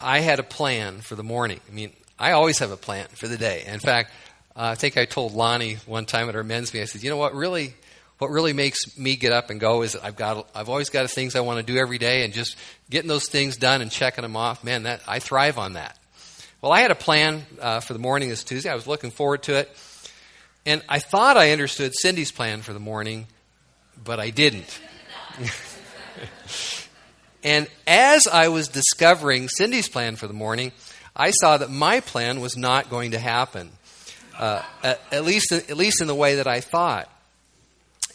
I 0.00 0.20
had 0.20 0.38
a 0.38 0.42
plan 0.42 1.00
for 1.00 1.14
the 1.14 1.22
morning. 1.22 1.60
I 1.68 1.74
mean, 1.74 1.92
I 2.20 2.32
always 2.32 2.58
have 2.58 2.70
a 2.70 2.76
plan 2.76 3.06
for 3.14 3.28
the 3.28 3.38
day. 3.38 3.64
In 3.66 3.80
fact, 3.80 4.12
uh, 4.54 4.64
I 4.64 4.74
think 4.74 4.98
I 4.98 5.06
told 5.06 5.32
Lonnie 5.32 5.76
one 5.86 6.04
time 6.04 6.28
at 6.28 6.36
our 6.36 6.44
men's 6.44 6.74
meeting, 6.74 6.82
I 6.82 6.84
said, 6.84 7.02
you 7.02 7.08
know 7.08 7.16
what 7.16 7.34
really, 7.34 7.72
what 8.18 8.28
really 8.28 8.52
makes 8.52 8.98
me 8.98 9.16
get 9.16 9.32
up 9.32 9.48
and 9.48 9.58
go 9.58 9.80
is 9.80 9.94
that 9.94 10.04
I've 10.04 10.16
got, 10.16 10.46
I've 10.54 10.68
always 10.68 10.90
got 10.90 11.10
things 11.10 11.34
I 11.34 11.40
want 11.40 11.66
to 11.66 11.72
do 11.72 11.78
every 11.78 11.96
day 11.96 12.22
and 12.22 12.34
just 12.34 12.58
getting 12.90 13.08
those 13.08 13.26
things 13.26 13.56
done 13.56 13.80
and 13.80 13.90
checking 13.90 14.20
them 14.20 14.36
off. 14.36 14.62
Man, 14.62 14.82
that, 14.82 15.00
I 15.08 15.18
thrive 15.18 15.56
on 15.56 15.72
that. 15.72 15.98
Well, 16.60 16.72
I 16.72 16.80
had 16.80 16.90
a 16.90 16.94
plan 16.94 17.46
uh, 17.58 17.80
for 17.80 17.94
the 17.94 17.98
morning 17.98 18.28
this 18.28 18.44
Tuesday. 18.44 18.68
I 18.68 18.74
was 18.74 18.86
looking 18.86 19.10
forward 19.10 19.44
to 19.44 19.54
it. 19.54 19.74
And 20.66 20.82
I 20.90 20.98
thought 20.98 21.38
I 21.38 21.52
understood 21.52 21.94
Cindy's 21.94 22.32
plan 22.32 22.60
for 22.60 22.74
the 22.74 22.80
morning, 22.80 23.28
but 24.04 24.20
I 24.20 24.28
didn't. 24.28 24.78
and 27.42 27.66
as 27.86 28.26
I 28.26 28.48
was 28.48 28.68
discovering 28.68 29.48
Cindy's 29.48 29.88
plan 29.88 30.16
for 30.16 30.26
the 30.26 30.34
morning, 30.34 30.72
I 31.20 31.32
saw 31.32 31.58
that 31.58 31.70
my 31.70 32.00
plan 32.00 32.40
was 32.40 32.56
not 32.56 32.88
going 32.88 33.10
to 33.10 33.18
happen 33.18 33.68
uh, 34.38 34.62
at, 34.82 35.02
at, 35.12 35.22
least 35.26 35.52
at 35.52 35.76
least 35.76 36.00
in 36.00 36.06
the 36.06 36.14
way 36.14 36.36
that 36.36 36.46
I 36.46 36.60
thought. 36.60 37.10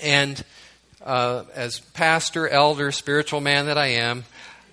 And 0.01 0.43
uh, 1.05 1.43
as 1.53 1.81
pastor, 1.93 2.49
elder, 2.49 2.91
spiritual 2.91 3.41
man 3.41 3.67
that 3.67 3.77
I 3.77 3.89
am, 3.89 4.23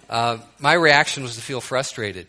uh, 0.08 0.38
my 0.58 0.72
reaction 0.72 1.22
was 1.22 1.34
to 1.34 1.42
feel 1.42 1.60
frustrated, 1.60 2.26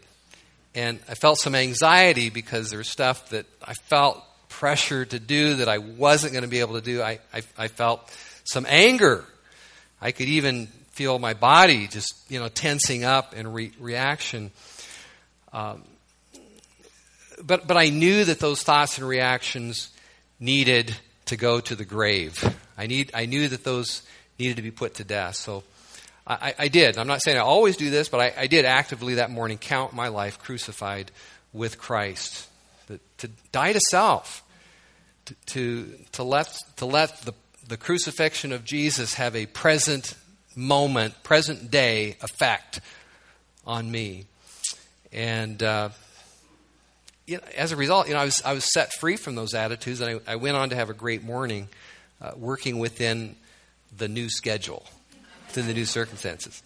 and 0.75 0.99
I 1.07 1.15
felt 1.15 1.39
some 1.39 1.55
anxiety 1.55 2.29
because 2.29 2.69
there 2.69 2.79
was 2.79 2.89
stuff 2.89 3.29
that 3.29 3.45
I 3.65 3.73
felt 3.73 4.21
pressure 4.49 5.05
to 5.05 5.19
do 5.19 5.55
that 5.55 5.69
I 5.69 5.77
wasn't 5.77 6.33
going 6.33 6.43
to 6.43 6.49
be 6.49 6.59
able 6.59 6.73
to 6.73 6.81
do. 6.81 7.01
I, 7.01 7.19
I, 7.33 7.43
I 7.57 7.67
felt 7.69 8.13
some 8.43 8.65
anger. 8.67 9.23
I 10.01 10.11
could 10.11 10.27
even 10.27 10.67
feel 10.91 11.17
my 11.17 11.33
body 11.33 11.87
just 11.87 12.13
you 12.27 12.41
know 12.41 12.49
tensing 12.49 13.05
up 13.05 13.33
in 13.33 13.53
re- 13.53 13.71
reaction. 13.79 14.51
Um, 15.53 15.83
but, 17.45 17.67
but 17.67 17.77
I 17.77 17.89
knew 17.89 18.25
that 18.25 18.39
those 18.39 18.63
thoughts 18.63 18.97
and 18.97 19.07
reactions 19.07 19.89
needed 20.39 20.95
to 21.25 21.37
go 21.37 21.59
to 21.59 21.75
the 21.75 21.85
grave. 21.85 22.43
I, 22.77 22.87
need, 22.87 23.11
I 23.13 23.25
knew 23.25 23.47
that 23.49 23.63
those 23.63 24.01
needed 24.39 24.57
to 24.57 24.61
be 24.61 24.71
put 24.71 24.95
to 24.95 25.03
death. 25.03 25.35
So 25.35 25.63
I, 26.25 26.53
I 26.57 26.67
did. 26.69 26.97
I'm 26.97 27.07
not 27.07 27.21
saying 27.21 27.37
I 27.37 27.41
always 27.41 27.77
do 27.77 27.89
this, 27.89 28.09
but 28.09 28.19
I, 28.19 28.33
I, 28.37 28.47
did 28.47 28.65
actively 28.65 29.15
that 29.15 29.29
morning 29.29 29.57
count 29.57 29.93
my 29.93 30.07
life 30.07 30.39
crucified 30.39 31.11
with 31.51 31.77
Christ. 31.77 32.47
To, 32.87 32.99
to 33.19 33.29
die 33.51 33.73
to 33.73 33.79
self, 33.91 34.43
to, 35.25 35.35
to, 35.47 35.93
to, 36.13 36.23
let, 36.23 36.57
to 36.77 36.85
let 36.85 37.21
the, 37.21 37.33
the 37.67 37.77
crucifixion 37.77 38.51
of 38.51 38.63
Jesus 38.63 39.15
have 39.15 39.35
a 39.35 39.45
present 39.47 40.15
moment, 40.55 41.23
present 41.23 41.71
day 41.71 42.17
effect 42.21 42.79
on 43.65 43.89
me. 43.91 44.25
And 45.11 45.61
uh, 45.61 45.89
you 47.25 47.37
know, 47.37 47.43
as 47.55 47.71
a 47.71 47.75
result, 47.75 48.07
you 48.07 48.13
know, 48.13 48.19
I 48.19 48.25
was, 48.25 48.41
I 48.43 48.53
was 48.53 48.71
set 48.73 48.93
free 48.93 49.15
from 49.15 49.35
those 49.35 49.53
attitudes, 49.53 50.01
and 50.01 50.21
I, 50.27 50.33
I 50.33 50.35
went 50.35 50.57
on 50.57 50.69
to 50.69 50.75
have 50.75 50.89
a 50.89 50.93
great 50.93 51.23
morning 51.23 51.69
uh, 52.21 52.31
working 52.35 52.79
within 52.79 53.35
the 53.97 54.07
new 54.07 54.29
schedule, 54.29 54.85
within 55.47 55.67
the 55.67 55.73
new 55.73 55.85
circumstances. 55.85 56.61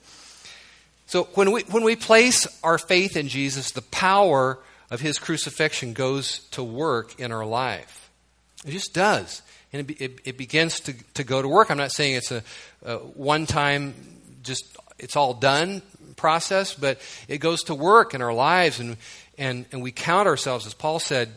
So 1.06 1.26
when 1.36 1.52
we, 1.52 1.62
when 1.64 1.84
we 1.84 1.96
place 1.96 2.48
our 2.64 2.78
faith 2.78 3.16
in 3.16 3.28
Jesus, 3.28 3.72
the 3.72 3.82
power 3.82 4.60
of 4.90 5.00
his 5.00 5.20
crucifixion 5.20 5.94
goes 5.94 6.40
to 6.52 6.64
work 6.64 7.20
in 7.20 7.32
our 7.32 7.46
life. 7.46 8.10
It 8.66 8.72
just 8.72 8.94
does. 8.94 9.42
And 9.72 9.90
it, 9.90 10.02
it, 10.02 10.20
it 10.24 10.38
begins 10.38 10.80
to, 10.82 10.94
to 11.14 11.24
go 11.24 11.42
to 11.42 11.48
work. 11.48 11.70
I'm 11.70 11.78
not 11.78 11.92
saying 11.92 12.16
it's 12.16 12.32
a, 12.32 12.44
a 12.84 12.98
one 12.98 13.46
time, 13.46 13.94
just 14.44 14.66
it's 14.98 15.16
all 15.16 15.34
done 15.34 15.82
process, 16.16 16.74
but 16.74 17.00
it 17.28 17.38
goes 17.38 17.64
to 17.64 17.76
work 17.76 18.14
in 18.14 18.22
our 18.22 18.34
lives. 18.34 18.80
And, 18.80 18.98
and, 19.38 19.66
and 19.72 19.82
we 19.82 19.92
count 19.92 20.28
ourselves, 20.28 20.66
as 20.66 20.74
Paul 20.74 21.00
said, 21.00 21.30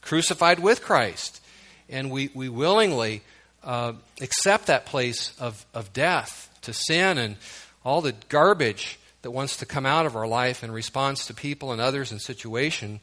crucified 0.00 0.60
with 0.60 0.82
Christ. 0.82 1.42
And 1.88 2.10
we, 2.10 2.30
we 2.34 2.48
willingly 2.48 3.22
uh, 3.64 3.94
accept 4.20 4.66
that 4.66 4.86
place 4.86 5.38
of, 5.40 5.64
of 5.74 5.92
death 5.92 6.48
to 6.62 6.72
sin 6.72 7.18
and 7.18 7.36
all 7.84 8.00
the 8.00 8.14
garbage 8.28 8.98
that 9.22 9.30
wants 9.30 9.56
to 9.58 9.66
come 9.66 9.86
out 9.86 10.06
of 10.06 10.16
our 10.16 10.26
life 10.26 10.62
in 10.62 10.70
response 10.70 11.26
to 11.26 11.34
people 11.34 11.72
and 11.72 11.80
others 11.80 12.12
and 12.12 12.20
situation. 12.20 13.00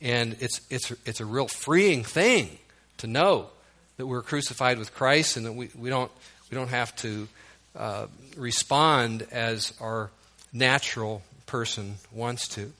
And 0.00 0.36
it's, 0.40 0.60
it's, 0.70 0.92
it's 1.04 1.20
a 1.20 1.26
real 1.26 1.48
freeing 1.48 2.04
thing 2.04 2.58
to 2.98 3.06
know 3.06 3.48
that 3.96 4.06
we're 4.06 4.22
crucified 4.22 4.78
with 4.78 4.94
Christ 4.94 5.36
and 5.36 5.46
that 5.46 5.52
we, 5.52 5.70
we, 5.76 5.90
don't, 5.90 6.10
we 6.50 6.54
don't 6.54 6.68
have 6.68 6.94
to 6.96 7.28
uh, 7.74 8.06
respond 8.36 9.26
as 9.32 9.72
our 9.80 10.10
natural 10.52 11.22
person 11.46 11.94
wants 12.12 12.48
to. 12.48 12.72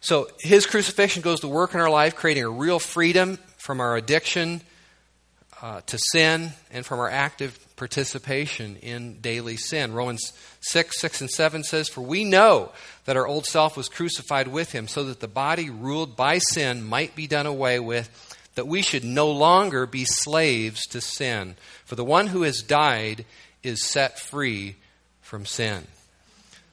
So 0.00 0.28
his 0.40 0.66
crucifixion 0.66 1.22
goes 1.22 1.40
to 1.40 1.48
work 1.48 1.74
in 1.74 1.80
our 1.80 1.90
life, 1.90 2.14
creating 2.14 2.44
a 2.44 2.50
real 2.50 2.78
freedom 2.78 3.38
from 3.56 3.80
our 3.80 3.96
addiction 3.96 4.62
uh, 5.60 5.80
to 5.86 5.98
sin 6.12 6.52
and 6.70 6.86
from 6.86 7.00
our 7.00 7.10
active 7.10 7.58
participation 7.76 8.76
in 8.76 9.20
daily 9.20 9.56
sin. 9.56 9.92
Romans 9.92 10.32
6, 10.60 11.00
6 11.00 11.20
and 11.22 11.30
7 11.30 11.64
says, 11.64 11.88
For 11.88 12.00
we 12.00 12.24
know 12.24 12.70
that 13.04 13.16
our 13.16 13.26
old 13.26 13.46
self 13.46 13.76
was 13.76 13.88
crucified 13.88 14.48
with 14.48 14.72
him, 14.72 14.86
so 14.86 15.04
that 15.04 15.20
the 15.20 15.28
body 15.28 15.70
ruled 15.70 16.16
by 16.16 16.38
sin 16.38 16.84
might 16.84 17.16
be 17.16 17.26
done 17.26 17.46
away 17.46 17.80
with, 17.80 18.08
that 18.54 18.68
we 18.68 18.82
should 18.82 19.04
no 19.04 19.30
longer 19.30 19.86
be 19.86 20.04
slaves 20.04 20.86
to 20.88 21.00
sin. 21.00 21.56
For 21.84 21.94
the 21.94 22.04
one 22.04 22.28
who 22.28 22.42
has 22.42 22.62
died 22.62 23.24
is 23.62 23.84
set 23.84 24.18
free 24.18 24.76
from 25.22 25.44
sin. 25.44 25.86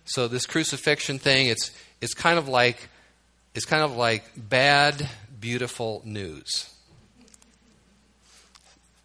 So 0.05 0.27
this 0.27 0.45
crucifixion 0.45 1.17
thing, 1.17 1.47
it's, 1.47 1.71
it's 2.01 2.13
kind 2.13 2.37
of 2.37 2.47
like 2.47 2.89
it's 3.55 3.65
kind 3.65 3.83
of 3.83 3.95
like 3.95 4.23
bad, 4.37 5.09
beautiful 5.39 6.01
news. 6.05 6.69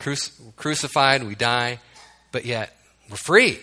Cruci- 0.01 0.57
crucified, 0.57 1.23
we 1.23 1.37
die, 1.37 1.79
but 2.33 2.45
yet 2.45 2.77
we're 3.09 3.17
free. 3.17 3.61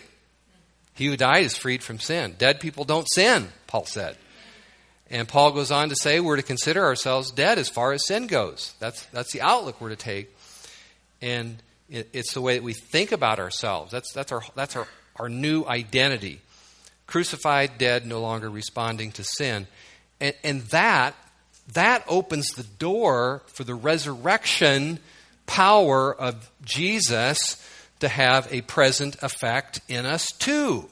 He 0.94 1.08
who 1.08 1.18
died 1.18 1.44
is 1.44 1.58
freed 1.58 1.84
from 1.84 2.00
sin. 2.00 2.36
Dead 2.38 2.60
people 2.60 2.86
don't 2.86 3.08
sin, 3.12 3.50
Paul 3.68 3.86
said. 3.86 4.18
And 5.10 5.28
Paul 5.28 5.52
goes 5.52 5.72
on 5.72 5.90
to 5.90 5.96
say 5.96 6.20
we're 6.20 6.38
to 6.38 6.44
consider 6.44 6.84
ourselves 6.84 7.32
dead 7.32 7.60
as 7.60 7.70
far 7.70 7.92
as 7.92 8.06
sin 8.08 8.28
goes. 8.28 8.74
That's, 8.80 9.06
that's 9.08 9.32
the 9.32 9.42
outlook 9.42 9.80
we're 9.80 9.90
to 9.90 9.96
take. 9.96 10.36
And 11.22 11.62
it, 11.90 12.10
it's 12.14 12.34
the 12.34 12.42
way 12.42 12.56
that 12.56 12.64
we 12.64 12.74
think 12.74 13.12
about 13.12 13.40
ourselves. 13.40 13.92
That's, 13.92 14.12
that's, 14.14 14.32
our, 14.32 14.42
that's 14.56 14.76
our, 14.76 14.88
our 15.18 15.30
new 15.30 15.66
identity. 15.66 16.40
Crucified, 17.08 17.78
dead, 17.78 18.06
no 18.06 18.22
longer 18.22 18.50
responding 18.50 19.12
to 19.14 19.24
sin. 19.24 19.68
And, 20.20 20.36
and 20.44 20.62
that, 20.64 21.16
that 21.74 22.04
opens 22.08 22.50
the 22.50 22.64
door 22.64 23.44
for 23.48 23.64
the 23.64 23.76
resurrection 23.76 25.00
power 25.46 26.14
of 26.14 26.50
Jesus 26.64 27.62
to 28.00 28.08
have 28.08 28.52
a 28.52 28.62
present 28.62 29.22
effect 29.24 29.82
in 29.88 30.06
us 30.06 30.32
too. 30.32 30.88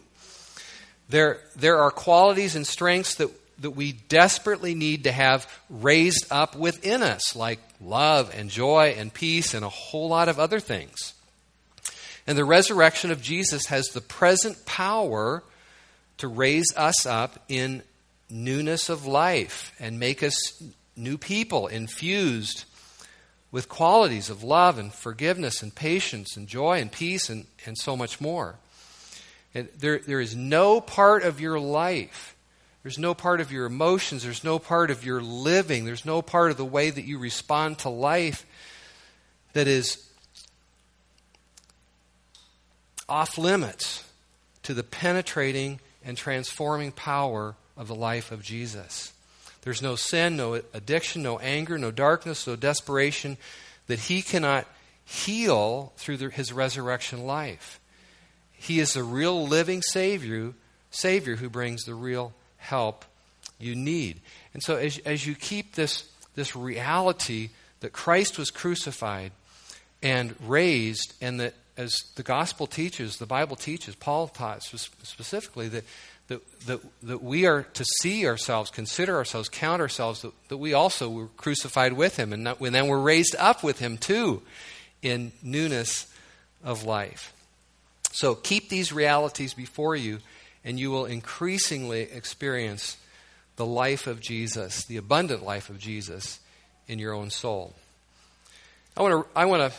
There, 1.09 1.39
there 1.55 1.79
are 1.79 1.91
qualities 1.91 2.55
and 2.55 2.65
strengths 2.65 3.15
that, 3.15 3.29
that 3.61 3.71
we 3.71 3.91
desperately 3.91 4.73
need 4.73 5.03
to 5.03 5.11
have 5.11 5.47
raised 5.69 6.25
up 6.31 6.55
within 6.55 7.03
us, 7.03 7.35
like 7.35 7.59
love 7.79 8.33
and 8.35 8.49
joy 8.49 8.95
and 8.97 9.13
peace 9.13 9.53
and 9.53 9.63
a 9.63 9.69
whole 9.69 10.09
lot 10.09 10.29
of 10.29 10.39
other 10.39 10.59
things. 10.59 11.13
And 12.25 12.37
the 12.37 12.45
resurrection 12.45 13.11
of 13.11 13.21
Jesus 13.21 13.67
has 13.67 13.87
the 13.89 14.01
present 14.01 14.65
power 14.65 15.43
to 16.17 16.27
raise 16.27 16.73
us 16.75 17.05
up 17.05 17.43
in 17.47 17.83
newness 18.35 18.89
of 18.89 19.05
life 19.05 19.73
and 19.79 19.99
make 19.99 20.21
us 20.21 20.61
new 20.95 21.17
people, 21.17 21.67
infused 21.67 22.65
with 23.51 23.69
qualities 23.69 24.29
of 24.29 24.43
love 24.43 24.77
and 24.77 24.93
forgiveness 24.93 25.63
and 25.63 25.73
patience 25.73 26.35
and 26.35 26.47
joy 26.47 26.79
and 26.79 26.91
peace 26.91 27.29
and, 27.29 27.45
and 27.65 27.77
so 27.77 27.95
much 27.95 28.19
more. 28.19 28.55
And 29.53 29.69
there, 29.77 29.99
there 29.99 30.19
is 30.19 30.35
no 30.35 30.81
part 30.81 31.23
of 31.23 31.39
your 31.39 31.59
life, 31.59 32.35
there's 32.83 32.99
no 32.99 33.13
part 33.13 33.39
of 33.39 33.51
your 33.51 33.65
emotions, 33.65 34.23
there's 34.23 34.43
no 34.43 34.59
part 34.59 34.91
of 34.91 35.05
your 35.05 35.21
living, 35.21 35.85
there's 35.85 36.05
no 36.05 36.21
part 36.21 36.51
of 36.51 36.57
the 36.57 36.65
way 36.65 36.89
that 36.89 37.05
you 37.05 37.17
respond 37.17 37.79
to 37.79 37.89
life 37.89 38.45
that 39.53 39.67
is 39.67 40.05
off 43.07 43.37
limits 43.37 44.03
to 44.63 44.73
the 44.73 44.83
penetrating 44.83 45.79
and 46.03 46.17
transforming 46.17 46.91
power 46.91 47.55
of 47.77 47.87
the 47.87 47.95
life 47.95 48.31
of 48.31 48.41
Jesus. 48.41 49.13
There's 49.61 49.81
no 49.81 49.95
sin, 49.95 50.37
no 50.37 50.53
addiction, 50.73 51.23
no 51.23 51.39
anger, 51.39 51.77
no 51.77 51.91
darkness, 51.91 52.45
no 52.45 52.55
desperation 52.55 53.37
that 53.87 53.99
he 53.99 54.21
cannot 54.21 54.67
heal 55.03 55.93
through 55.97 56.17
the, 56.17 56.29
his 56.29 56.53
resurrection 56.53 57.25
life. 57.25 57.79
He 58.51 58.79
is 58.79 58.93
the 58.93 59.03
real 59.03 59.47
living 59.47 59.81
Savior, 59.81 60.53
Savior 60.91 61.35
who 61.35 61.49
brings 61.49 61.83
the 61.83 61.95
real 61.95 62.33
help 62.57 63.05
you 63.59 63.75
need. 63.75 64.21
And 64.53 64.63
so 64.63 64.75
as, 64.75 64.99
as 64.99 65.25
you 65.25 65.35
keep 65.35 65.75
this, 65.75 66.09
this 66.35 66.55
reality 66.55 67.49
that 67.79 67.93
Christ 67.93 68.37
was 68.37 68.51
crucified 68.51 69.31
and 70.01 70.35
raised, 70.41 71.13
and 71.21 71.39
that 71.39 71.53
as 71.77 71.95
the 72.15 72.23
gospel 72.23 72.67
teaches, 72.67 73.17
the 73.17 73.25
Bible 73.25 73.55
teaches, 73.55 73.95
Paul 73.95 74.27
taught 74.27 74.63
specifically 74.63 75.67
that 75.69 75.83
that, 76.27 76.59
that, 76.65 76.81
that 77.03 77.23
we 77.23 77.45
are 77.45 77.63
to 77.63 77.85
see 77.99 78.25
ourselves, 78.25 78.71
consider 78.71 79.15
ourselves, 79.15 79.49
count 79.49 79.81
ourselves, 79.81 80.21
that, 80.23 80.31
that 80.49 80.57
we 80.57 80.73
also 80.73 81.09
were 81.09 81.27
crucified 81.37 81.93
with 81.93 82.17
him, 82.17 82.33
and, 82.33 82.47
and 82.47 82.75
then 82.75 82.87
we're 82.87 82.99
raised 82.99 83.35
up 83.37 83.63
with 83.63 83.79
him 83.79 83.97
too 83.97 84.41
in 85.01 85.31
newness 85.43 86.11
of 86.63 86.83
life. 86.83 87.31
So 88.11 88.33
keep 88.33 88.69
these 88.69 88.91
realities 88.91 89.53
before 89.53 89.95
you, 89.95 90.19
and 90.63 90.79
you 90.79 90.89
will 90.89 91.05
increasingly 91.05 92.01
experience 92.01 92.97
the 93.55 93.65
life 93.65 94.07
of 94.07 94.19
Jesus, 94.19 94.85
the 94.85 94.97
abundant 94.97 95.43
life 95.43 95.69
of 95.69 95.77
Jesus 95.77 96.39
in 96.87 96.97
your 96.97 97.13
own 97.13 97.29
soul. 97.29 97.73
I 98.97 99.01
want 99.01 99.25
to, 99.25 99.39
I 99.39 99.45
want 99.45 99.71
to 99.71 99.77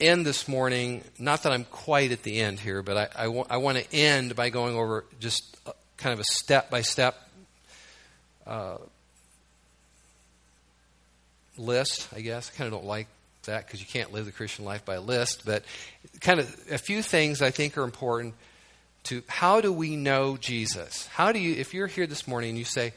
end 0.00 0.26
this 0.26 0.46
morning, 0.46 1.02
not 1.18 1.42
that 1.42 1.52
I'm 1.52 1.64
quite 1.64 2.12
at 2.12 2.22
the 2.22 2.40
end 2.40 2.60
here, 2.60 2.82
but 2.82 3.10
I, 3.16 3.24
I, 3.24 3.56
want 3.56 3.78
to 3.78 3.94
end 3.94 4.36
by 4.36 4.50
going 4.50 4.76
over 4.76 5.04
just 5.20 5.56
kind 5.96 6.12
of 6.12 6.20
a 6.20 6.24
step 6.24 6.70
by 6.70 6.82
step 6.82 7.16
list, 11.58 12.08
I 12.14 12.20
guess. 12.20 12.50
I 12.52 12.56
kind 12.56 12.72
of 12.72 12.80
don't 12.80 12.86
like 12.86 13.08
that 13.44 13.66
because 13.66 13.80
you 13.80 13.86
can't 13.86 14.12
live 14.12 14.26
the 14.26 14.32
Christian 14.32 14.64
life 14.64 14.84
by 14.84 14.96
a 14.96 15.00
list, 15.00 15.44
but 15.44 15.64
kind 16.20 16.40
of 16.40 16.54
a 16.70 16.78
few 16.78 17.02
things 17.02 17.42
I 17.42 17.50
think 17.50 17.78
are 17.78 17.84
important 17.84 18.34
to 19.04 19.22
how 19.28 19.60
do 19.60 19.72
we 19.72 19.96
know 19.96 20.36
Jesus? 20.36 21.06
How 21.06 21.32
do 21.32 21.38
you, 21.38 21.54
if 21.54 21.74
you're 21.74 21.86
here 21.86 22.06
this 22.06 22.26
morning 22.26 22.50
and 22.50 22.58
you 22.58 22.64
say, 22.64 22.92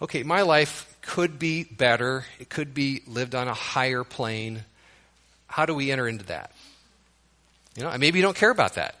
okay, 0.00 0.22
my 0.22 0.42
life 0.42 0.94
could 1.00 1.38
be 1.38 1.64
better, 1.64 2.24
it 2.38 2.50
could 2.50 2.74
be 2.74 3.02
lived 3.06 3.34
on 3.34 3.48
a 3.48 3.54
higher 3.54 4.04
plane 4.04 4.62
how 5.46 5.66
do 5.66 5.74
we 5.74 5.90
enter 5.90 6.08
into 6.08 6.26
that? 6.26 6.50
You 7.76 7.84
know, 7.84 7.96
maybe 7.98 8.18
you 8.18 8.22
don't 8.22 8.36
care 8.36 8.50
about 8.50 8.74
that. 8.74 8.94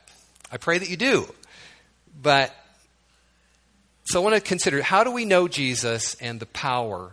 I 0.50 0.58
pray 0.58 0.78
that 0.78 0.88
you 0.88 0.96
do. 0.96 1.26
But 2.22 2.54
so 4.06 4.20
I 4.20 4.24
want 4.24 4.36
to 4.36 4.40
consider 4.40 4.82
how 4.82 5.02
do 5.02 5.10
we 5.10 5.24
know 5.24 5.48
Jesus 5.48 6.14
and 6.20 6.38
the 6.38 6.46
power 6.46 7.12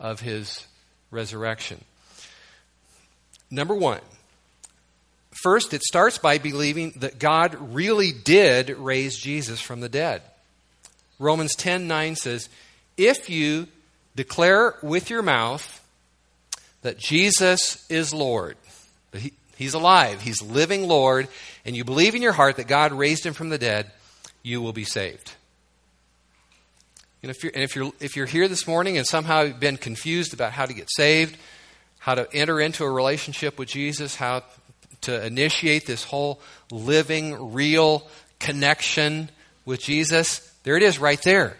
of 0.00 0.20
his 0.20 0.66
resurrection? 1.12 1.84
Number 3.48 3.74
one, 3.74 4.00
first, 5.42 5.72
it 5.72 5.82
starts 5.82 6.18
by 6.18 6.38
believing 6.38 6.94
that 6.96 7.20
God 7.20 7.74
really 7.74 8.10
did 8.10 8.70
raise 8.70 9.16
Jesus 9.16 9.60
from 9.60 9.80
the 9.80 9.88
dead. 9.88 10.22
Romans 11.20 11.54
10 11.54 11.86
9 11.86 12.16
says, 12.16 12.48
If 12.96 13.30
you 13.30 13.68
declare 14.16 14.74
with 14.82 15.10
your 15.10 15.22
mouth 15.22 15.80
that 16.82 16.98
Jesus 16.98 17.88
is 17.88 18.12
Lord, 18.12 18.56
that 19.12 19.22
he, 19.22 19.32
He's 19.56 19.74
alive, 19.74 20.20
He's 20.22 20.42
living 20.42 20.88
Lord, 20.88 21.28
and 21.64 21.76
you 21.76 21.84
believe 21.84 22.16
in 22.16 22.22
your 22.22 22.32
heart 22.32 22.56
that 22.56 22.66
God 22.66 22.92
raised 22.92 23.24
Him 23.24 23.32
from 23.32 23.48
the 23.48 23.58
dead, 23.58 23.90
you 24.42 24.60
will 24.60 24.72
be 24.72 24.84
saved. 24.84 25.32
And 27.26 27.34
if 27.34 27.42
you're, 27.42 27.50
and 27.52 27.64
if 27.64 27.74
you're, 27.74 27.92
if 27.98 28.14
you're 28.14 28.26
here 28.26 28.46
this 28.46 28.68
morning 28.68 28.98
and 28.98 29.04
somehow 29.04 29.42
you've 29.42 29.58
been 29.58 29.78
confused 29.78 30.32
about 30.32 30.52
how 30.52 30.64
to 30.64 30.72
get 30.72 30.88
saved, 30.88 31.36
how 31.98 32.14
to 32.14 32.32
enter 32.32 32.60
into 32.60 32.84
a 32.84 32.88
relationship 32.88 33.58
with 33.58 33.68
Jesus, 33.68 34.14
how 34.14 34.44
to 35.00 35.26
initiate 35.26 35.86
this 35.86 36.04
whole 36.04 36.40
living, 36.70 37.52
real 37.52 38.06
connection 38.38 39.28
with 39.64 39.80
Jesus, 39.80 40.38
there 40.62 40.76
it 40.76 40.84
is 40.84 41.00
right 41.00 41.20
there. 41.22 41.56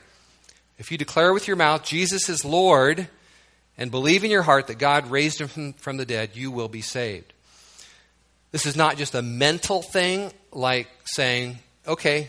If 0.79 0.93
you 0.93 0.99
declare 0.99 1.33
with 1.33 1.49
your 1.49 1.57
mouth 1.57 1.83
Jesus 1.83 2.29
is 2.29 2.45
Lord, 2.45 3.09
and 3.77 3.91
believe 3.91 4.23
in 4.23 4.31
your 4.31 4.45
heart 4.45 4.69
that 4.69 4.79
God 4.79 5.11
raised 5.11 5.41
him 5.41 5.49
from, 5.49 5.73
from 5.73 5.97
the 5.97 6.07
dead, 6.07 6.31
you 6.35 6.53
will 6.53 6.69
be 6.69 6.81
saved. 6.81 7.33
This 8.53 8.67
is 8.67 8.77
not 8.77 8.99
just 8.99 9.17
a 9.17 9.21
mental 9.23 9.83
thing 9.83 10.31
like 10.53 10.87
saying, 11.07 11.59
okay, 11.89 12.29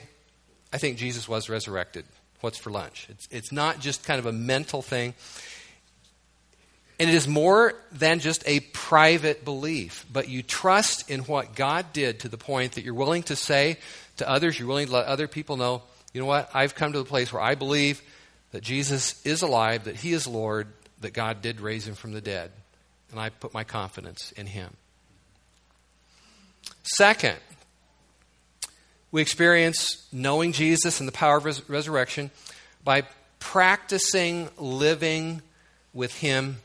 I 0.74 0.80
think 0.80 0.98
Jesus 0.98 1.30
was 1.30 1.50
resurrected. 1.50 2.04
What's 2.42 2.58
for 2.58 2.70
lunch? 2.70 3.08
It's, 3.10 3.28
it's 3.32 3.52
not 3.52 3.80
just 3.80 4.06
kind 4.06 4.20
of 4.20 4.26
a 4.26 4.32
mental 4.32 4.82
thing. 4.82 5.14
And 7.00 7.10
it 7.10 7.14
is 7.14 7.28
more 7.28 7.76
than 7.92 8.20
just 8.20 8.44
a 8.48 8.60
private 8.60 9.46
belief, 9.46 10.06
but 10.12 10.30
you 10.30 10.42
trust 10.42 11.10
in 11.12 11.22
what 11.22 11.56
God 11.56 11.94
did 11.94 12.22
to 12.22 12.30
the 12.30 12.38
point 12.38 12.74
that 12.74 12.84
you're 12.84 12.96
willing 12.96 13.24
to 13.24 13.36
say 13.36 13.78
to 14.18 14.28
others, 14.28 14.58
you're 14.58 14.68
willing 14.68 14.88
to 14.88 14.94
let 14.94 15.06
other 15.06 15.28
people 15.28 15.58
know, 15.58 15.84
you 16.14 16.22
know 16.22 16.28
what, 16.28 16.50
I've 16.54 16.74
come 16.74 16.94
to 16.94 17.00
the 17.00 17.06
place 17.06 17.32
where 17.32 17.42
I 17.42 17.54
believe 17.54 18.02
that 18.52 18.64
Jesus 18.64 19.24
is 19.26 19.44
alive, 19.44 19.84
that 19.84 19.98
He 19.98 20.14
is 20.14 20.26
Lord, 20.26 20.68
that 21.02 21.14
God 21.14 21.42
did 21.42 21.62
raise 21.62 21.88
him 21.88 21.96
from 21.96 22.14
the 22.14 22.22
dead, 22.22 22.52
and 23.12 23.20
I 23.20 23.30
put 23.30 23.54
my 23.54 23.64
confidence 23.64 24.32
in 24.34 24.48
him. 24.48 24.76
Second, 26.84 27.38
We 29.12 29.22
experience 29.22 30.08
knowing 30.12 30.52
Jesus 30.52 31.00
and 31.00 31.08
the 31.08 31.14
power 31.14 31.38
of 31.38 31.46
res- 31.46 31.70
resurrection 31.70 32.32
by 32.84 33.04
practicing 33.40 34.50
living 34.58 35.42
with 35.94 36.16
Him 36.16 36.58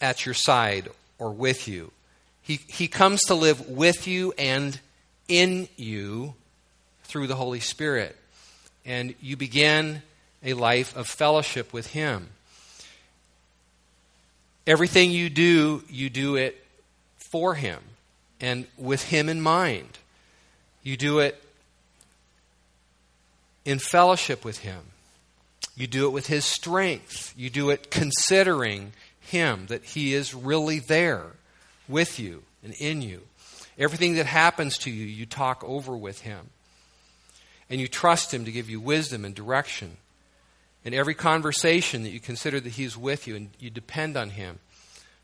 at 0.00 0.26
your 0.26 0.34
side 0.34 0.88
or 1.18 1.30
with 1.30 1.68
you. 1.68 1.90
He, 2.42 2.60
he 2.68 2.86
comes 2.86 3.22
to 3.22 3.34
live 3.34 3.68
with 3.68 4.06
you 4.06 4.32
and 4.38 4.78
in 5.28 5.68
you 5.76 6.34
through 7.04 7.26
the 7.26 7.34
Holy 7.34 7.60
Spirit. 7.60 8.16
And 8.84 9.14
you 9.20 9.36
begin 9.36 10.02
a 10.44 10.52
life 10.52 10.96
of 10.96 11.08
fellowship 11.08 11.72
with 11.72 11.88
Him. 11.88 12.28
Everything 14.66 15.10
you 15.10 15.30
do, 15.30 15.82
you 15.88 16.10
do 16.10 16.36
it 16.36 16.64
for 17.16 17.54
Him 17.54 17.80
and 18.40 18.66
with 18.76 19.04
Him 19.04 19.28
in 19.28 19.40
mind. 19.40 19.98
You 20.86 20.96
do 20.96 21.18
it 21.18 21.42
in 23.64 23.80
fellowship 23.80 24.44
with 24.44 24.58
Him. 24.58 24.78
You 25.74 25.88
do 25.88 26.06
it 26.06 26.10
with 26.10 26.28
His 26.28 26.44
strength. 26.44 27.34
You 27.36 27.50
do 27.50 27.70
it 27.70 27.90
considering 27.90 28.92
Him, 29.18 29.66
that 29.66 29.84
He 29.84 30.14
is 30.14 30.32
really 30.32 30.78
there 30.78 31.24
with 31.88 32.20
you 32.20 32.44
and 32.62 32.72
in 32.74 33.02
you. 33.02 33.22
Everything 33.76 34.14
that 34.14 34.26
happens 34.26 34.78
to 34.78 34.90
you, 34.92 35.06
you 35.06 35.26
talk 35.26 35.64
over 35.64 35.96
with 35.96 36.20
Him. 36.20 36.50
And 37.68 37.80
you 37.80 37.88
trust 37.88 38.32
Him 38.32 38.44
to 38.44 38.52
give 38.52 38.70
you 38.70 38.78
wisdom 38.78 39.24
and 39.24 39.34
direction. 39.34 39.96
In 40.84 40.94
every 40.94 41.14
conversation 41.14 42.04
that 42.04 42.10
you 42.10 42.20
consider 42.20 42.60
that 42.60 42.74
He 42.74 42.84
is 42.84 42.96
with 42.96 43.26
you, 43.26 43.34
and 43.34 43.50
you 43.58 43.70
depend 43.70 44.16
on 44.16 44.30
Him 44.30 44.60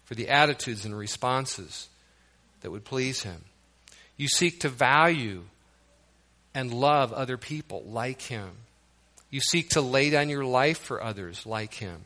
for 0.06 0.16
the 0.16 0.28
attitudes 0.28 0.84
and 0.84 0.98
responses 0.98 1.88
that 2.62 2.72
would 2.72 2.84
please 2.84 3.22
Him. 3.22 3.44
You 4.16 4.28
seek 4.28 4.60
to 4.60 4.68
value 4.68 5.44
and 6.54 6.72
love 6.72 7.12
other 7.12 7.36
people 7.36 7.82
like 7.86 8.22
Him. 8.22 8.50
You 9.30 9.40
seek 9.40 9.70
to 9.70 9.80
lay 9.80 10.10
down 10.10 10.28
your 10.28 10.44
life 10.44 10.78
for 10.78 11.02
others 11.02 11.46
like 11.46 11.74
Him. 11.74 12.04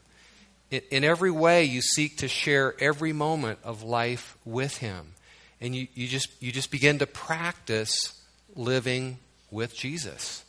In, 0.70 1.04
every 1.04 1.30
way, 1.30 1.64
you 1.64 1.80
seek 1.80 2.18
to 2.18 2.28
share 2.28 2.74
every 2.80 3.12
moment 3.12 3.58
of 3.64 3.82
life 3.82 4.36
with 4.44 4.78
Him. 4.78 5.14
And 5.60 5.74
you, 5.74 5.88
you, 5.94 6.06
just, 6.06 6.28
you 6.40 6.52
just 6.52 6.70
begin 6.70 6.98
to 6.98 7.06
practice 7.06 8.20
living 8.54 9.18
with 9.50 9.74
Jesus. 9.74 10.44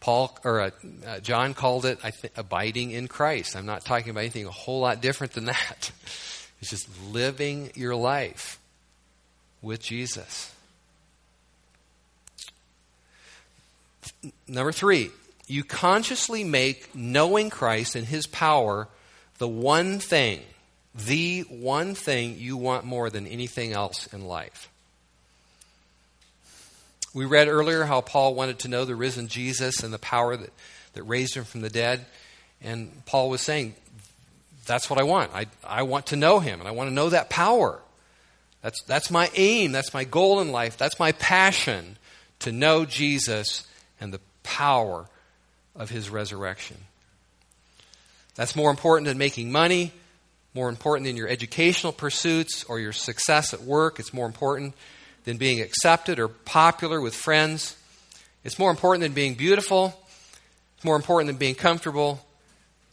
Paul 0.00 0.38
or 0.44 0.60
uh, 0.60 0.70
uh, 1.06 1.20
John 1.20 1.54
called 1.54 1.84
it, 1.84 2.00
think, 2.00 2.32
abiding 2.36 2.92
in 2.92 3.08
Christ. 3.08 3.56
I'm 3.56 3.66
not 3.66 3.84
talking 3.84 4.10
about 4.10 4.20
anything 4.20 4.46
a 4.46 4.50
whole 4.50 4.80
lot 4.80 5.00
different 5.00 5.32
than 5.32 5.46
that. 5.46 5.90
It's 6.60 6.70
just 6.70 6.88
living 7.12 7.70
your 7.76 7.94
life 7.94 8.58
with 9.62 9.80
Jesus. 9.80 10.54
Number 14.46 14.72
three, 14.72 15.10
you 15.46 15.64
consciously 15.64 16.44
make 16.44 16.94
knowing 16.94 17.50
Christ 17.50 17.94
and 17.94 18.06
his 18.06 18.26
power 18.26 18.88
the 19.38 19.48
one 19.48 19.98
thing, 19.98 20.40
the 20.94 21.42
one 21.42 21.94
thing 21.94 22.38
you 22.38 22.56
want 22.56 22.84
more 22.84 23.08
than 23.08 23.26
anything 23.26 23.72
else 23.72 24.06
in 24.12 24.26
life. 24.26 24.68
We 27.14 27.24
read 27.24 27.48
earlier 27.48 27.84
how 27.84 28.00
Paul 28.00 28.34
wanted 28.34 28.60
to 28.60 28.68
know 28.68 28.84
the 28.84 28.94
risen 28.94 29.28
Jesus 29.28 29.82
and 29.82 29.92
the 29.92 29.98
power 29.98 30.36
that, 30.36 30.52
that 30.92 31.02
raised 31.04 31.34
him 31.34 31.44
from 31.44 31.62
the 31.62 31.70
dead. 31.70 32.04
And 32.60 33.04
Paul 33.06 33.30
was 33.30 33.40
saying, 33.40 33.74
That's 34.66 34.90
what 34.90 34.98
I 34.98 35.04
want. 35.04 35.32
I, 35.34 35.46
I 35.64 35.82
want 35.82 36.06
to 36.06 36.16
know 36.16 36.40
him, 36.40 36.60
and 36.60 36.68
I 36.68 36.72
want 36.72 36.90
to 36.90 36.94
know 36.94 37.08
that 37.08 37.30
power. 37.30 37.80
That's, 38.62 38.82
that's 38.82 39.10
my 39.10 39.30
aim. 39.34 39.72
That's 39.72 39.94
my 39.94 40.04
goal 40.04 40.40
in 40.40 40.50
life. 40.50 40.76
That's 40.76 40.98
my 40.98 41.12
passion 41.12 41.96
to 42.40 42.52
know 42.52 42.84
Jesus 42.84 43.66
and 44.00 44.12
the 44.12 44.20
power 44.42 45.06
of 45.76 45.90
his 45.90 46.10
resurrection. 46.10 46.76
That's 48.34 48.54
more 48.54 48.70
important 48.70 49.06
than 49.06 49.18
making 49.18 49.50
money, 49.50 49.92
more 50.54 50.68
important 50.68 51.06
than 51.06 51.16
your 51.16 51.28
educational 51.28 51.92
pursuits 51.92 52.64
or 52.64 52.78
your 52.78 52.92
success 52.92 53.52
at 53.52 53.62
work. 53.62 53.98
It's 53.98 54.12
more 54.14 54.26
important 54.26 54.74
than 55.24 55.36
being 55.36 55.60
accepted 55.60 56.18
or 56.18 56.28
popular 56.28 57.00
with 57.00 57.14
friends. 57.14 57.76
It's 58.44 58.58
more 58.58 58.70
important 58.70 59.02
than 59.02 59.12
being 59.12 59.34
beautiful. 59.34 59.98
It's 60.76 60.84
more 60.84 60.96
important 60.96 61.26
than 61.26 61.36
being 61.36 61.54
comfortable. 61.54 62.24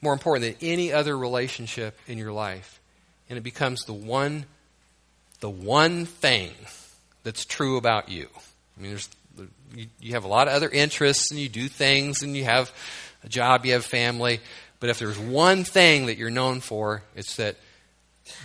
More 0.02 0.14
important 0.14 0.60
than 0.60 0.68
any 0.68 0.92
other 0.92 1.18
relationship 1.18 1.98
in 2.08 2.18
your 2.18 2.32
life. 2.32 2.80
And 3.30 3.38
it 3.38 3.42
becomes 3.42 3.82
the 3.86 3.94
one, 3.94 4.46
the 5.40 5.50
one 5.50 6.06
thing 6.06 6.52
that's 7.24 7.46
true 7.46 7.78
about 7.78 8.10
you. 8.10 8.28
I 8.78 8.82
mean, 8.82 8.92
there's 8.92 9.10
you, 9.76 9.88
you 10.00 10.14
have 10.14 10.24
a 10.24 10.28
lot 10.28 10.48
of 10.48 10.54
other 10.54 10.70
interests 10.70 11.32
and 11.32 11.40
you 11.40 11.50
do 11.50 11.68
things 11.68 12.24
and 12.24 12.36
you 12.36 12.46
have 12.46 12.72
a 13.24 13.30
job, 13.30 13.66
you 13.66 13.74
have 13.74 13.86
family. 13.86 14.40
But 14.80 14.90
if 14.90 15.00
there's 15.00 15.20
one 15.20 15.64
thing 15.64 16.08
that 16.08 16.18
you're 16.18 16.30
known 16.30 16.62
for, 16.62 17.02
it's 17.16 17.36
that 17.38 17.56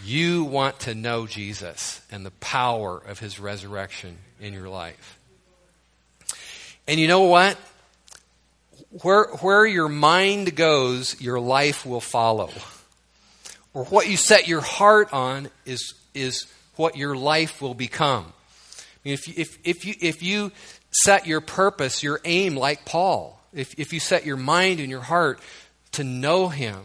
you 0.04 0.44
want 0.44 0.80
to 0.80 0.94
know 0.94 1.26
Jesus 1.26 2.00
and 2.10 2.24
the 2.24 2.30
power 2.32 2.98
of 2.98 3.18
his 3.18 3.40
resurrection 3.40 4.18
in 4.40 4.52
your 4.52 4.68
life. 4.68 5.18
And 6.86 6.98
you 6.98 7.08
know 7.08 7.22
what? 7.22 7.56
Where, 9.02 9.24
where 9.40 9.66
your 9.66 9.88
mind 9.88 10.56
goes, 10.56 11.20
your 11.20 11.38
life 11.38 11.86
will 11.86 12.00
follow. 12.00 12.50
Or 13.72 13.84
what 13.84 14.08
you 14.08 14.16
set 14.16 14.48
your 14.48 14.60
heart 14.60 15.12
on 15.12 15.48
is, 15.64 15.94
is 16.12 16.46
what 16.80 16.96
your 16.96 17.14
life 17.14 17.60
will 17.60 17.74
become. 17.74 18.24
I 18.26 18.98
mean, 19.04 19.14
if, 19.14 19.28
you, 19.28 19.34
if, 19.36 19.58
if, 19.64 19.84
you, 19.84 19.94
if 20.00 20.22
you 20.22 20.50
set 20.90 21.26
your 21.26 21.42
purpose, 21.42 22.02
your 22.02 22.20
aim 22.24 22.56
like 22.56 22.86
Paul, 22.86 23.38
if, 23.52 23.78
if 23.78 23.92
you 23.92 24.00
set 24.00 24.24
your 24.24 24.38
mind 24.38 24.80
and 24.80 24.88
your 24.88 25.02
heart 25.02 25.40
to 25.92 26.04
know 26.04 26.48
him 26.48 26.78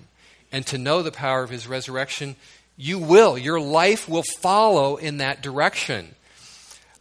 and 0.52 0.68
to 0.68 0.78
know 0.78 1.02
the 1.02 1.12
power 1.12 1.44
of 1.44 1.50
his 1.50 1.66
resurrection, 1.66 2.36
you 2.76 3.00
will. 3.00 3.38
Your 3.38 3.60
life 3.60 4.10
will 4.10 4.24
follow 4.42 4.98
in 4.98 5.18
that 5.18 5.42
direction. 5.42 6.14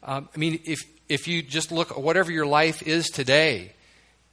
Um, 0.05 0.29
I 0.35 0.39
mean, 0.39 0.61
if, 0.65 0.79
if 1.09 1.27
you 1.27 1.43
just 1.43 1.73
look 1.73 1.91
at 1.91 2.01
whatever 2.01 2.31
your 2.31 2.47
life 2.47 2.83
is 2.87 3.09
today, 3.09 3.73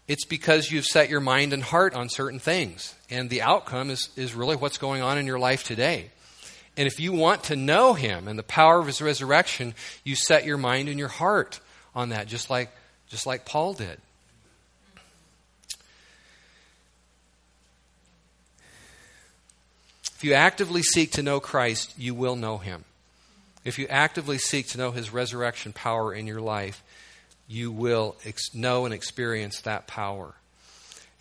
it's 0.07 0.25
because 0.25 0.71
you've 0.71 0.85
set 0.85 1.09
your 1.09 1.19
mind 1.19 1.53
and 1.53 1.63
heart 1.63 1.95
on 1.95 2.09
certain 2.09 2.39
things. 2.39 2.93
And 3.09 3.29
the 3.29 3.41
outcome 3.41 3.89
is, 3.89 4.09
is 4.15 4.35
really 4.35 4.55
what's 4.55 4.77
going 4.77 5.01
on 5.01 5.17
in 5.17 5.25
your 5.25 5.39
life 5.39 5.63
today. 5.63 6.11
And 6.77 6.87
if 6.87 6.99
you 6.99 7.11
want 7.11 7.43
to 7.45 7.55
know 7.55 7.93
Him 7.93 8.27
and 8.27 8.39
the 8.39 8.43
power 8.43 8.79
of 8.79 8.87
His 8.87 9.01
resurrection, 9.01 9.73
you 10.03 10.15
set 10.15 10.45
your 10.45 10.57
mind 10.57 10.89
and 10.89 10.97
your 10.97 11.09
heart 11.09 11.59
on 11.93 12.09
that, 12.09 12.27
just 12.27 12.49
like, 12.49 12.69
just 13.09 13.25
like 13.25 13.45
Paul 13.45 13.73
did. 13.73 13.99
If 20.21 20.25
you 20.25 20.33
actively 20.35 20.83
seek 20.83 21.13
to 21.13 21.23
know 21.23 21.39
Christ, 21.39 21.95
you 21.97 22.13
will 22.13 22.35
know 22.35 22.59
him. 22.59 22.85
If 23.65 23.79
you 23.79 23.87
actively 23.87 24.37
seek 24.37 24.67
to 24.67 24.77
know 24.77 24.91
his 24.91 25.11
resurrection 25.11 25.73
power 25.73 26.13
in 26.13 26.27
your 26.27 26.41
life, 26.41 26.83
you 27.47 27.71
will 27.71 28.15
ex- 28.23 28.53
know 28.53 28.85
and 28.85 28.93
experience 28.93 29.61
that 29.61 29.87
power. 29.87 30.35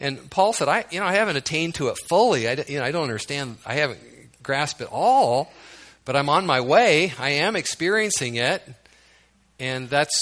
And 0.00 0.28
Paul 0.28 0.52
said, 0.52 0.68
I, 0.68 0.84
you 0.90 1.00
know, 1.00 1.06
I 1.06 1.14
haven't 1.14 1.36
attained 1.36 1.76
to 1.76 1.88
it 1.88 1.96
fully. 2.10 2.46
I, 2.46 2.62
you 2.68 2.78
know, 2.78 2.84
I 2.84 2.90
don't 2.90 3.04
understand. 3.04 3.56
I 3.64 3.76
haven't 3.76 4.00
grasped 4.42 4.80
it 4.80 4.88
all, 4.90 5.52
but 6.04 6.16
I'm 6.16 6.28
on 6.28 6.46
my 6.46 6.60
way. 6.60 7.12
I 7.18 7.30
am 7.30 7.56
experiencing 7.56 8.36
it. 8.36 8.62
And 9.58 9.90
that's, 9.90 10.12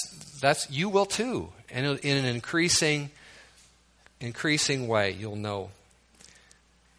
that's, 0.41 0.71
you 0.71 0.89
will 0.89 1.07
too. 1.07 1.53
And 1.71 1.99
in 2.01 2.17
an 2.17 2.25
increasing, 2.25 3.11
increasing 4.21 4.89
way, 4.89 5.13
you'll 5.13 5.37
know 5.37 5.71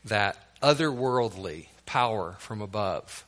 that 0.05 0.37
otherworldly 0.61 1.67
power 1.85 2.35
from 2.39 2.61
above 2.61 3.25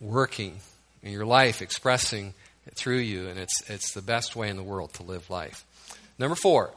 working 0.00 0.60
in 1.02 1.12
your 1.12 1.26
life, 1.26 1.62
expressing 1.62 2.34
it 2.66 2.74
through 2.74 2.98
you, 2.98 3.28
and 3.28 3.38
it's, 3.38 3.68
it's 3.68 3.92
the 3.92 4.02
best 4.02 4.36
way 4.36 4.48
in 4.48 4.56
the 4.56 4.62
world 4.62 4.92
to 4.94 5.02
live 5.02 5.28
life. 5.30 5.64
Number 6.18 6.36
four, 6.36 6.70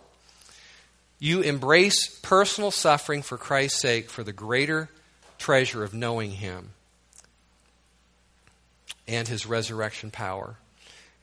you 1.19 1.41
embrace 1.41 2.19
personal 2.21 2.71
suffering 2.71 3.21
for 3.21 3.37
Christ's 3.37 3.81
sake 3.81 4.09
for 4.09 4.23
the 4.23 4.33
greater 4.33 4.89
treasure 5.37 5.83
of 5.83 5.93
knowing 5.93 6.31
Him 6.31 6.71
and 9.07 9.27
His 9.27 9.45
resurrection 9.45 10.11
power. 10.11 10.55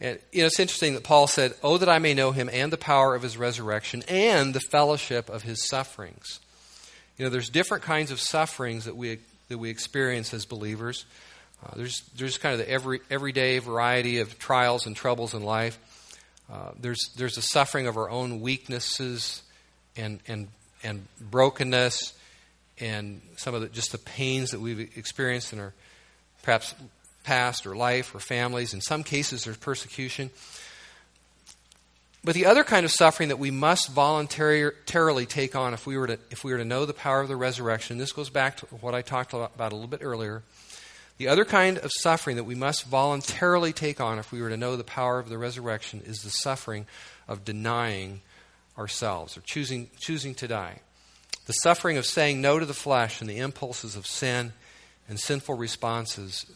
And 0.00 0.18
you 0.32 0.40
know, 0.40 0.46
it's 0.46 0.60
interesting 0.60 0.94
that 0.94 1.04
Paul 1.04 1.26
said, 1.26 1.54
Oh, 1.62 1.78
that 1.78 1.88
I 1.88 1.98
may 1.98 2.14
know 2.14 2.32
Him 2.32 2.50
and 2.52 2.72
the 2.72 2.76
power 2.76 3.14
of 3.14 3.22
His 3.22 3.36
resurrection 3.36 4.02
and 4.08 4.54
the 4.54 4.60
fellowship 4.60 5.28
of 5.28 5.42
His 5.42 5.66
sufferings. 5.68 6.40
You 7.16 7.24
know, 7.24 7.30
there's 7.30 7.48
different 7.50 7.84
kinds 7.84 8.10
of 8.10 8.20
sufferings 8.20 8.86
that 8.86 8.96
we, 8.96 9.18
that 9.48 9.58
we 9.58 9.70
experience 9.70 10.32
as 10.34 10.44
believers. 10.44 11.04
Uh, 11.64 11.76
there's, 11.76 12.02
there's 12.16 12.38
kind 12.38 12.52
of 12.52 12.58
the 12.58 12.68
every, 12.68 13.00
everyday 13.10 13.58
variety 13.58 14.18
of 14.18 14.38
trials 14.38 14.86
and 14.86 14.96
troubles 14.96 15.34
in 15.34 15.42
life. 15.42 15.78
Uh, 16.52 16.70
there's, 16.80 17.10
there's 17.16 17.36
the 17.36 17.42
suffering 17.42 17.86
of 17.86 17.96
our 17.96 18.10
own 18.10 18.40
weaknesses 18.40 19.42
and, 19.96 20.20
and, 20.26 20.48
and 20.82 21.06
brokenness 21.20 22.14
and 22.82 23.22
some 23.36 23.54
of 23.54 23.60
the, 23.60 23.68
just 23.68 23.92
the 23.92 23.98
pains 23.98 24.50
that 24.50 24.60
we've 24.60 24.98
experienced 24.98 25.52
in 25.52 25.60
our 25.60 25.72
perhaps 26.42 26.74
past 27.22 27.66
or 27.66 27.76
life 27.76 28.14
or 28.14 28.18
families. 28.18 28.74
In 28.74 28.80
some 28.80 29.04
cases, 29.04 29.44
there's 29.44 29.56
persecution. 29.56 30.30
But 32.24 32.34
the 32.34 32.46
other 32.46 32.64
kind 32.64 32.84
of 32.84 32.92
suffering 32.92 33.28
that 33.28 33.38
we 33.38 33.50
must 33.50 33.90
voluntarily 33.90 35.26
take 35.26 35.56
on 35.56 35.74
if 35.74 35.86
we 35.86 35.96
were 35.96 36.08
to, 36.08 36.18
if 36.30 36.44
we 36.44 36.52
were 36.52 36.58
to 36.58 36.64
know 36.64 36.84
the 36.84 36.92
power 36.92 37.20
of 37.20 37.28
the 37.28 37.36
resurrection, 37.36 37.98
this 37.98 38.12
goes 38.12 38.30
back 38.30 38.58
to 38.58 38.66
what 38.66 38.94
I 38.94 39.02
talked 39.02 39.32
about 39.32 39.72
a 39.72 39.74
little 39.74 39.88
bit 39.88 40.00
earlier. 40.02 40.42
The 41.18 41.28
other 41.28 41.44
kind 41.44 41.78
of 41.78 41.90
suffering 42.00 42.36
that 42.36 42.44
we 42.44 42.54
must 42.54 42.86
voluntarily 42.86 43.72
take 43.72 44.00
on 44.00 44.18
if 44.18 44.32
we 44.32 44.42
were 44.42 44.48
to 44.48 44.56
know 44.56 44.76
the 44.76 44.84
power 44.84 45.18
of 45.18 45.28
the 45.28 45.38
resurrection 45.38 46.02
is 46.04 46.18
the 46.18 46.30
suffering 46.30 46.86
of 47.28 47.44
denying 47.44 48.22
ourselves 48.76 49.36
or 49.36 49.42
choosing, 49.42 49.90
choosing 50.00 50.34
to 50.36 50.48
die. 50.48 50.80
The 51.46 51.52
suffering 51.52 51.96
of 51.96 52.06
saying 52.06 52.40
no 52.40 52.58
to 52.58 52.66
the 52.66 52.74
flesh 52.74 53.20
and 53.20 53.28
the 53.28 53.38
impulses 53.38 53.96
of 53.96 54.06
sin 54.06 54.52
and 55.08 55.18
sinful 55.18 55.56
responses 55.56 56.46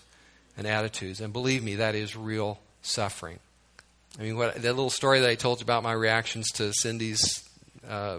and 0.56 0.66
attitudes. 0.66 1.20
And 1.20 1.32
believe 1.32 1.62
me, 1.62 1.76
that 1.76 1.94
is 1.94 2.16
real 2.16 2.60
suffering. 2.82 3.38
I 4.18 4.22
mean, 4.22 4.36
what, 4.36 4.54
that 4.54 4.62
little 4.62 4.90
story 4.90 5.20
that 5.20 5.28
I 5.28 5.34
told 5.34 5.60
you 5.60 5.64
about 5.64 5.82
my 5.82 5.92
reactions 5.92 6.50
to 6.52 6.72
Cindy's 6.72 7.44
uh, 7.88 8.18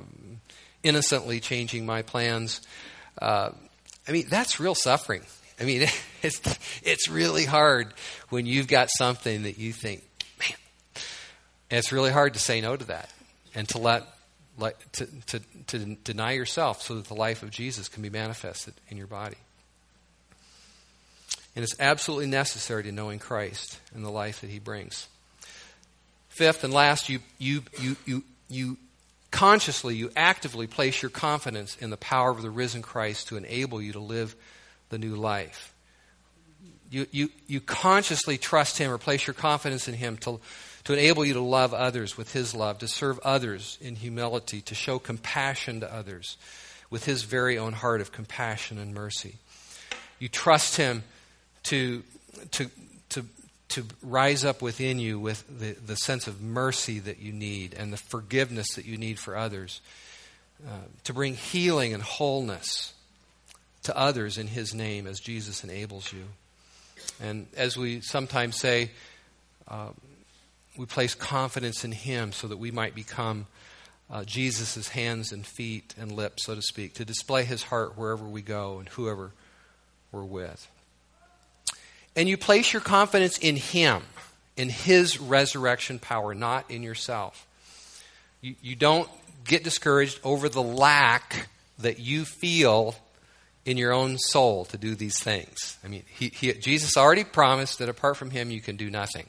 innocently 0.84 1.40
changing 1.40 1.86
my 1.86 2.02
plans. 2.02 2.62
Uh, 3.20 3.52
I 4.08 4.12
mean, 4.12 4.28
that's 4.30 4.60
real 4.60 4.76
suffering. 4.76 5.24
I 5.60 5.64
mean, 5.64 5.88
it's, 6.22 6.42
it's 6.84 7.08
really 7.08 7.46
hard 7.46 7.94
when 8.30 8.46
you've 8.46 8.68
got 8.68 8.90
something 8.90 9.44
that 9.44 9.58
you 9.58 9.74
think, 9.74 10.04
man, 10.40 11.04
it's 11.72 11.92
really 11.92 12.12
hard 12.12 12.34
to 12.34 12.40
say 12.40 12.62
no 12.62 12.76
to 12.76 12.86
that 12.86 13.12
and 13.56 13.68
to 13.70 13.80
let, 13.80 14.04
let 14.04 14.08
to, 14.94 15.06
to, 15.28 15.40
to 15.68 15.96
deny 16.04 16.32
yourself 16.32 16.82
so 16.82 16.96
that 16.96 17.06
the 17.06 17.16
life 17.16 17.44
of 17.44 17.52
Jesus 17.52 17.88
can 17.88 18.02
be 18.02 18.10
manifested 18.10 18.74
in 18.90 18.98
your 18.98 19.08
body. 19.08 19.38
And 21.56 21.64
it's 21.64 21.80
absolutely 21.80 22.28
necessary 22.28 22.84
to 22.84 22.92
knowing 22.92 23.20
Christ 23.20 23.80
and 23.96 24.06
the 24.06 24.12
life 24.12 24.42
that 24.42 24.50
he 24.50 24.60
brings. 24.60 25.08
Fifth 26.30 26.64
and 26.64 26.72
last, 26.72 27.10
you, 27.10 27.20
you, 27.40 27.64
you, 27.82 27.96
you, 28.06 28.24
you 28.48 28.78
consciously, 29.32 29.96
you 29.96 30.12
actively 30.16 30.68
place 30.68 31.02
your 31.02 31.10
confidence 31.10 31.76
in 31.78 31.90
the 31.90 31.98
power 31.98 32.30
of 32.30 32.44
the 32.44 32.52
risen 32.52 32.84
Christ 32.84 33.30
to 33.30 33.38
enable 33.38 33.82
you 33.82 33.94
to 33.94 34.00
live 34.00 34.36
the 34.90 35.00
new 35.00 35.16
life. 35.16 35.74
You, 36.92 37.08
you, 37.12 37.30
you 37.48 37.60
consciously 37.60 38.38
trust 38.38 38.78
Him 38.78 38.92
or 38.92 38.98
place 38.98 39.26
your 39.26 39.34
confidence 39.34 39.88
in 39.88 39.96
Him 39.96 40.18
to, 40.18 40.40
to 40.88 40.94
enable 40.94 41.26
you 41.26 41.34
to 41.34 41.42
love 41.42 41.74
others 41.74 42.18
with 42.18 42.32
His 42.32 42.56
love, 42.56 42.78
to 42.78 42.88
serve 42.88 43.20
others 43.20 43.78
in 43.82 43.98
humility, 43.98 44.62
to 44.62 44.74
show 44.74 45.00
compassion 45.00 45.82
to 45.82 45.94
others 45.94 46.38
with 46.90 47.04
His 47.04 47.24
very 47.24 47.58
own 47.58 47.74
heart 47.74 48.00
of 48.00 48.14
compassion 48.14 48.78
and 48.78 48.94
mercy. 48.94 49.36
You 50.18 50.30
trust 50.30 50.78
Him 50.78 51.04
to, 51.64 52.04
to, 52.52 52.72
to, 53.10 53.26
to 53.68 53.86
rise 54.02 54.46
up 54.46 54.62
within 54.62 54.98
you 54.98 55.20
with 55.20 55.44
the, 55.60 55.74
the 55.74 55.98
sense 55.98 56.26
of 56.26 56.42
mercy 56.42 57.00
that 57.00 57.20
you 57.20 57.34
need 57.34 57.74
and 57.74 57.92
the 57.92 57.98
forgiveness 57.98 58.76
that 58.76 58.86
you 58.86 58.98
need 58.98 59.20
for 59.20 59.36
others, 59.36 59.82
uh, 60.66 60.72
to 61.04 61.12
bring 61.12 61.34
healing 61.34 61.94
and 61.94 62.02
wholeness 62.02 62.94
to 63.84 63.98
others 63.98 64.38
in 64.38 64.48
His 64.48 64.74
name 64.74 65.06
as 65.06 65.20
Jesus 65.20 65.66
enables 65.66 66.14
you. 66.14 66.24
And 67.20 67.48
as 67.58 67.76
we 67.76 68.00
sometimes 68.00 68.56
say, 68.56 68.92
uh, 69.68 69.90
we 70.78 70.86
place 70.86 71.16
confidence 71.16 71.84
in 71.84 71.92
Him 71.92 72.32
so 72.32 72.48
that 72.48 72.58
we 72.58 72.72
might 72.72 72.96
become 72.96 73.48
uh, 74.10 74.24
Jesus' 74.24 74.90
hands 74.90 75.32
and 75.32 75.46
feet 75.46 75.94
and 76.00 76.12
lips, 76.12 76.46
so 76.46 76.56
to 76.56 76.62
speak, 76.62 76.96
to 76.96 77.06
display 77.06 77.44
His 77.44 77.64
heart 77.64 77.98
wherever 77.98 78.26
we 78.26 78.42
go 78.42 78.80
and 78.80 78.88
whoever 78.90 79.32
we're 80.12 80.24
with. 80.24 80.68
And 82.16 82.28
you 82.28 82.38
place 82.38 82.74
your 82.74 82.82
confidence 82.82 83.38
in 83.38 83.56
Him, 83.56 84.04
in 84.56 84.70
His 84.70 85.20
resurrection 85.20 86.00
power, 86.00 86.34
not 86.34 86.70
in 86.72 86.84
yourself. 86.84 87.46
You, 88.42 88.56
you 88.62 88.76
don't 88.76 89.10
get 89.44 89.64
discouraged 89.64 90.20
over 90.24 90.50
the 90.50 90.64
lack 90.64 91.50
that 91.80 92.00
you 92.00 92.26
feel 92.26 92.96
in 93.66 93.78
your 93.78 93.92
own 93.92 94.18
soul 94.18 94.66
to 94.66 94.78
do 94.78 94.96
these 94.96 95.22
things. 95.22 95.78
I 95.84 95.90
mean, 95.90 96.04
he, 96.08 96.30
he, 96.30 96.54
Jesus 96.54 96.96
already 96.96 97.26
promised 97.26 97.80
that 97.80 97.90
apart 97.90 98.16
from 98.16 98.32
Him, 98.32 98.50
you 98.50 98.62
can 98.62 98.78
do 98.78 98.90
nothing. 98.90 99.28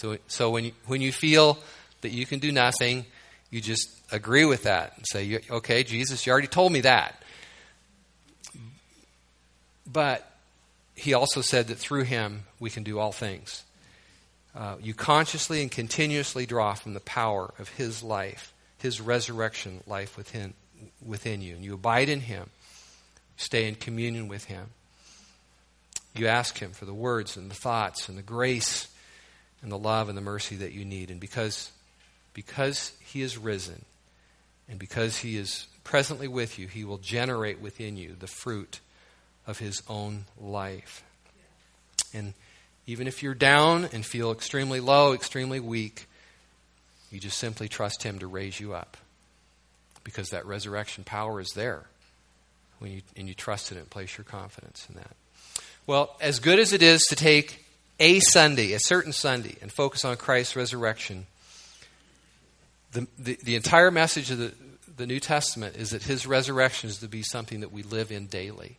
So, 0.00 0.16
so 0.28 0.48
when, 0.48 0.64
you, 0.64 0.72
when 0.86 1.02
you 1.02 1.12
feel 1.12 1.58
that 2.00 2.08
you 2.08 2.24
can 2.24 2.38
do 2.38 2.50
nothing, 2.50 3.04
you 3.50 3.60
just 3.60 3.86
agree 4.10 4.46
with 4.46 4.62
that 4.62 4.94
and 4.96 5.04
say, 5.06 5.40
okay, 5.50 5.82
Jesus, 5.82 6.26
you 6.26 6.32
already 6.32 6.48
told 6.48 6.72
me 6.72 6.80
that. 6.80 7.22
But 9.86 10.26
he 10.94 11.12
also 11.12 11.42
said 11.42 11.68
that 11.68 11.76
through 11.76 12.04
him 12.04 12.44
we 12.58 12.70
can 12.70 12.82
do 12.82 12.98
all 12.98 13.12
things. 13.12 13.62
Uh, 14.56 14.76
you 14.80 14.94
consciously 14.94 15.60
and 15.60 15.70
continuously 15.70 16.46
draw 16.46 16.72
from 16.72 16.94
the 16.94 17.00
power 17.00 17.52
of 17.58 17.68
his 17.68 18.02
life, 18.02 18.54
his 18.78 19.02
resurrection 19.02 19.82
life 19.86 20.16
within, 20.16 20.54
within 21.04 21.42
you. 21.42 21.56
And 21.56 21.62
you 21.62 21.74
abide 21.74 22.08
in 22.08 22.20
him, 22.20 22.48
stay 23.36 23.68
in 23.68 23.74
communion 23.74 24.28
with 24.28 24.46
him. 24.46 24.68
You 26.16 26.26
ask 26.26 26.58
him 26.58 26.70
for 26.70 26.86
the 26.86 26.94
words 26.94 27.36
and 27.36 27.50
the 27.50 27.54
thoughts 27.54 28.08
and 28.08 28.16
the 28.16 28.22
grace 28.22 28.86
and 29.62 29.70
the 29.70 29.78
love 29.78 30.08
and 30.08 30.16
the 30.16 30.22
mercy 30.22 30.56
that 30.56 30.72
you 30.72 30.84
need. 30.84 31.10
And 31.10 31.20
because, 31.20 31.70
because 32.34 32.92
he 33.00 33.22
is 33.22 33.36
risen 33.36 33.84
and 34.68 34.78
because 34.78 35.18
he 35.18 35.36
is 35.36 35.66
presently 35.84 36.28
with 36.28 36.58
you, 36.58 36.66
he 36.66 36.84
will 36.84 36.98
generate 36.98 37.60
within 37.60 37.96
you 37.96 38.14
the 38.18 38.26
fruit 38.26 38.80
of 39.46 39.58
his 39.58 39.82
own 39.88 40.24
life. 40.40 41.02
And 42.14 42.34
even 42.86 43.06
if 43.06 43.22
you're 43.22 43.34
down 43.34 43.88
and 43.92 44.04
feel 44.04 44.32
extremely 44.32 44.80
low, 44.80 45.12
extremely 45.12 45.60
weak, 45.60 46.06
you 47.10 47.18
just 47.20 47.38
simply 47.38 47.68
trust 47.68 48.02
him 48.02 48.18
to 48.20 48.26
raise 48.26 48.60
you 48.60 48.74
up. 48.74 48.96
Because 50.04 50.30
that 50.30 50.46
resurrection 50.46 51.04
power 51.04 51.40
is 51.40 51.50
there. 51.54 51.84
When 52.78 52.92
you, 52.92 53.02
and 53.16 53.28
you 53.28 53.34
trust 53.34 53.70
in 53.70 53.78
it, 53.78 53.90
place 53.90 54.16
your 54.16 54.24
confidence 54.24 54.86
in 54.88 54.94
that. 54.96 55.14
Well, 55.86 56.16
as 56.20 56.38
good 56.38 56.58
as 56.58 56.72
it 56.72 56.82
is 56.82 57.02
to 57.08 57.16
take 57.16 57.64
a 58.00 58.18
Sunday, 58.20 58.72
a 58.72 58.80
certain 58.80 59.12
Sunday, 59.12 59.56
and 59.60 59.70
focus 59.70 60.04
on 60.04 60.16
Christ's 60.16 60.56
resurrection, 60.56 61.26
the, 62.92 63.06
the, 63.18 63.38
the 63.44 63.54
entire 63.54 63.90
message 63.90 64.30
of 64.30 64.38
the, 64.38 64.52
the 64.96 65.06
New 65.06 65.20
Testament 65.20 65.76
is 65.76 65.90
that 65.90 66.02
his 66.02 66.26
resurrection 66.26 66.88
is 66.88 66.98
to 66.98 67.08
be 67.08 67.22
something 67.22 67.60
that 67.60 67.70
we 67.70 67.82
live 67.82 68.10
in 68.10 68.26
daily. 68.26 68.78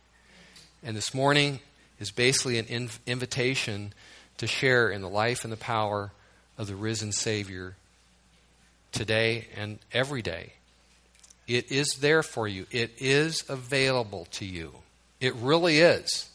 And 0.82 0.96
this 0.96 1.14
morning 1.14 1.60
is 2.00 2.10
basically 2.10 2.58
an 2.58 2.66
inv- 2.66 2.98
invitation 3.06 3.94
to 4.38 4.46
share 4.46 4.90
in 4.90 5.00
the 5.00 5.08
life 5.08 5.44
and 5.44 5.52
the 5.52 5.56
power 5.56 6.10
of 6.58 6.66
the 6.66 6.74
risen 6.74 7.12
Savior 7.12 7.76
today 8.90 9.46
and 9.56 9.78
every 9.92 10.20
day. 10.20 10.52
It 11.46 11.70
is 11.70 11.98
there 12.00 12.22
for 12.22 12.48
you, 12.48 12.66
it 12.72 12.90
is 12.98 13.44
available 13.48 14.26
to 14.32 14.44
you. 14.44 14.72
It 15.20 15.34
really 15.36 15.78
is. 15.78 16.28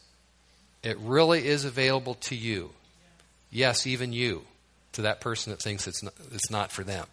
It 0.82 0.96
really 0.98 1.46
is 1.46 1.64
available 1.66 2.14
to 2.14 2.34
you. 2.34 2.70
Yes, 3.50 3.86
even 3.86 4.12
you, 4.12 4.42
to 4.92 5.02
that 5.02 5.20
person 5.20 5.50
that 5.50 5.62
thinks 5.62 5.86
it's 5.86 6.02
not, 6.02 6.14
it's 6.32 6.50
not 6.50 6.72
for 6.72 6.84
them. 6.84 7.06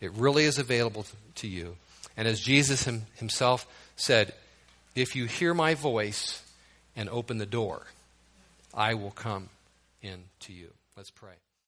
It 0.00 0.12
really 0.12 0.44
is 0.44 0.58
available 0.58 1.06
to 1.36 1.48
you. 1.48 1.76
And 2.16 2.26
as 2.26 2.40
Jesus 2.40 2.84
him, 2.84 3.06
himself 3.16 3.66
said, 3.96 4.32
if 4.94 5.14
you 5.14 5.26
hear 5.26 5.54
my 5.54 5.74
voice 5.74 6.42
and 6.96 7.08
open 7.08 7.38
the 7.38 7.46
door, 7.46 7.82
I 8.74 8.94
will 8.94 9.10
come 9.10 9.48
in 10.02 10.24
to 10.40 10.52
you. 10.52 10.68
Let's 10.96 11.10
pray. 11.10 11.34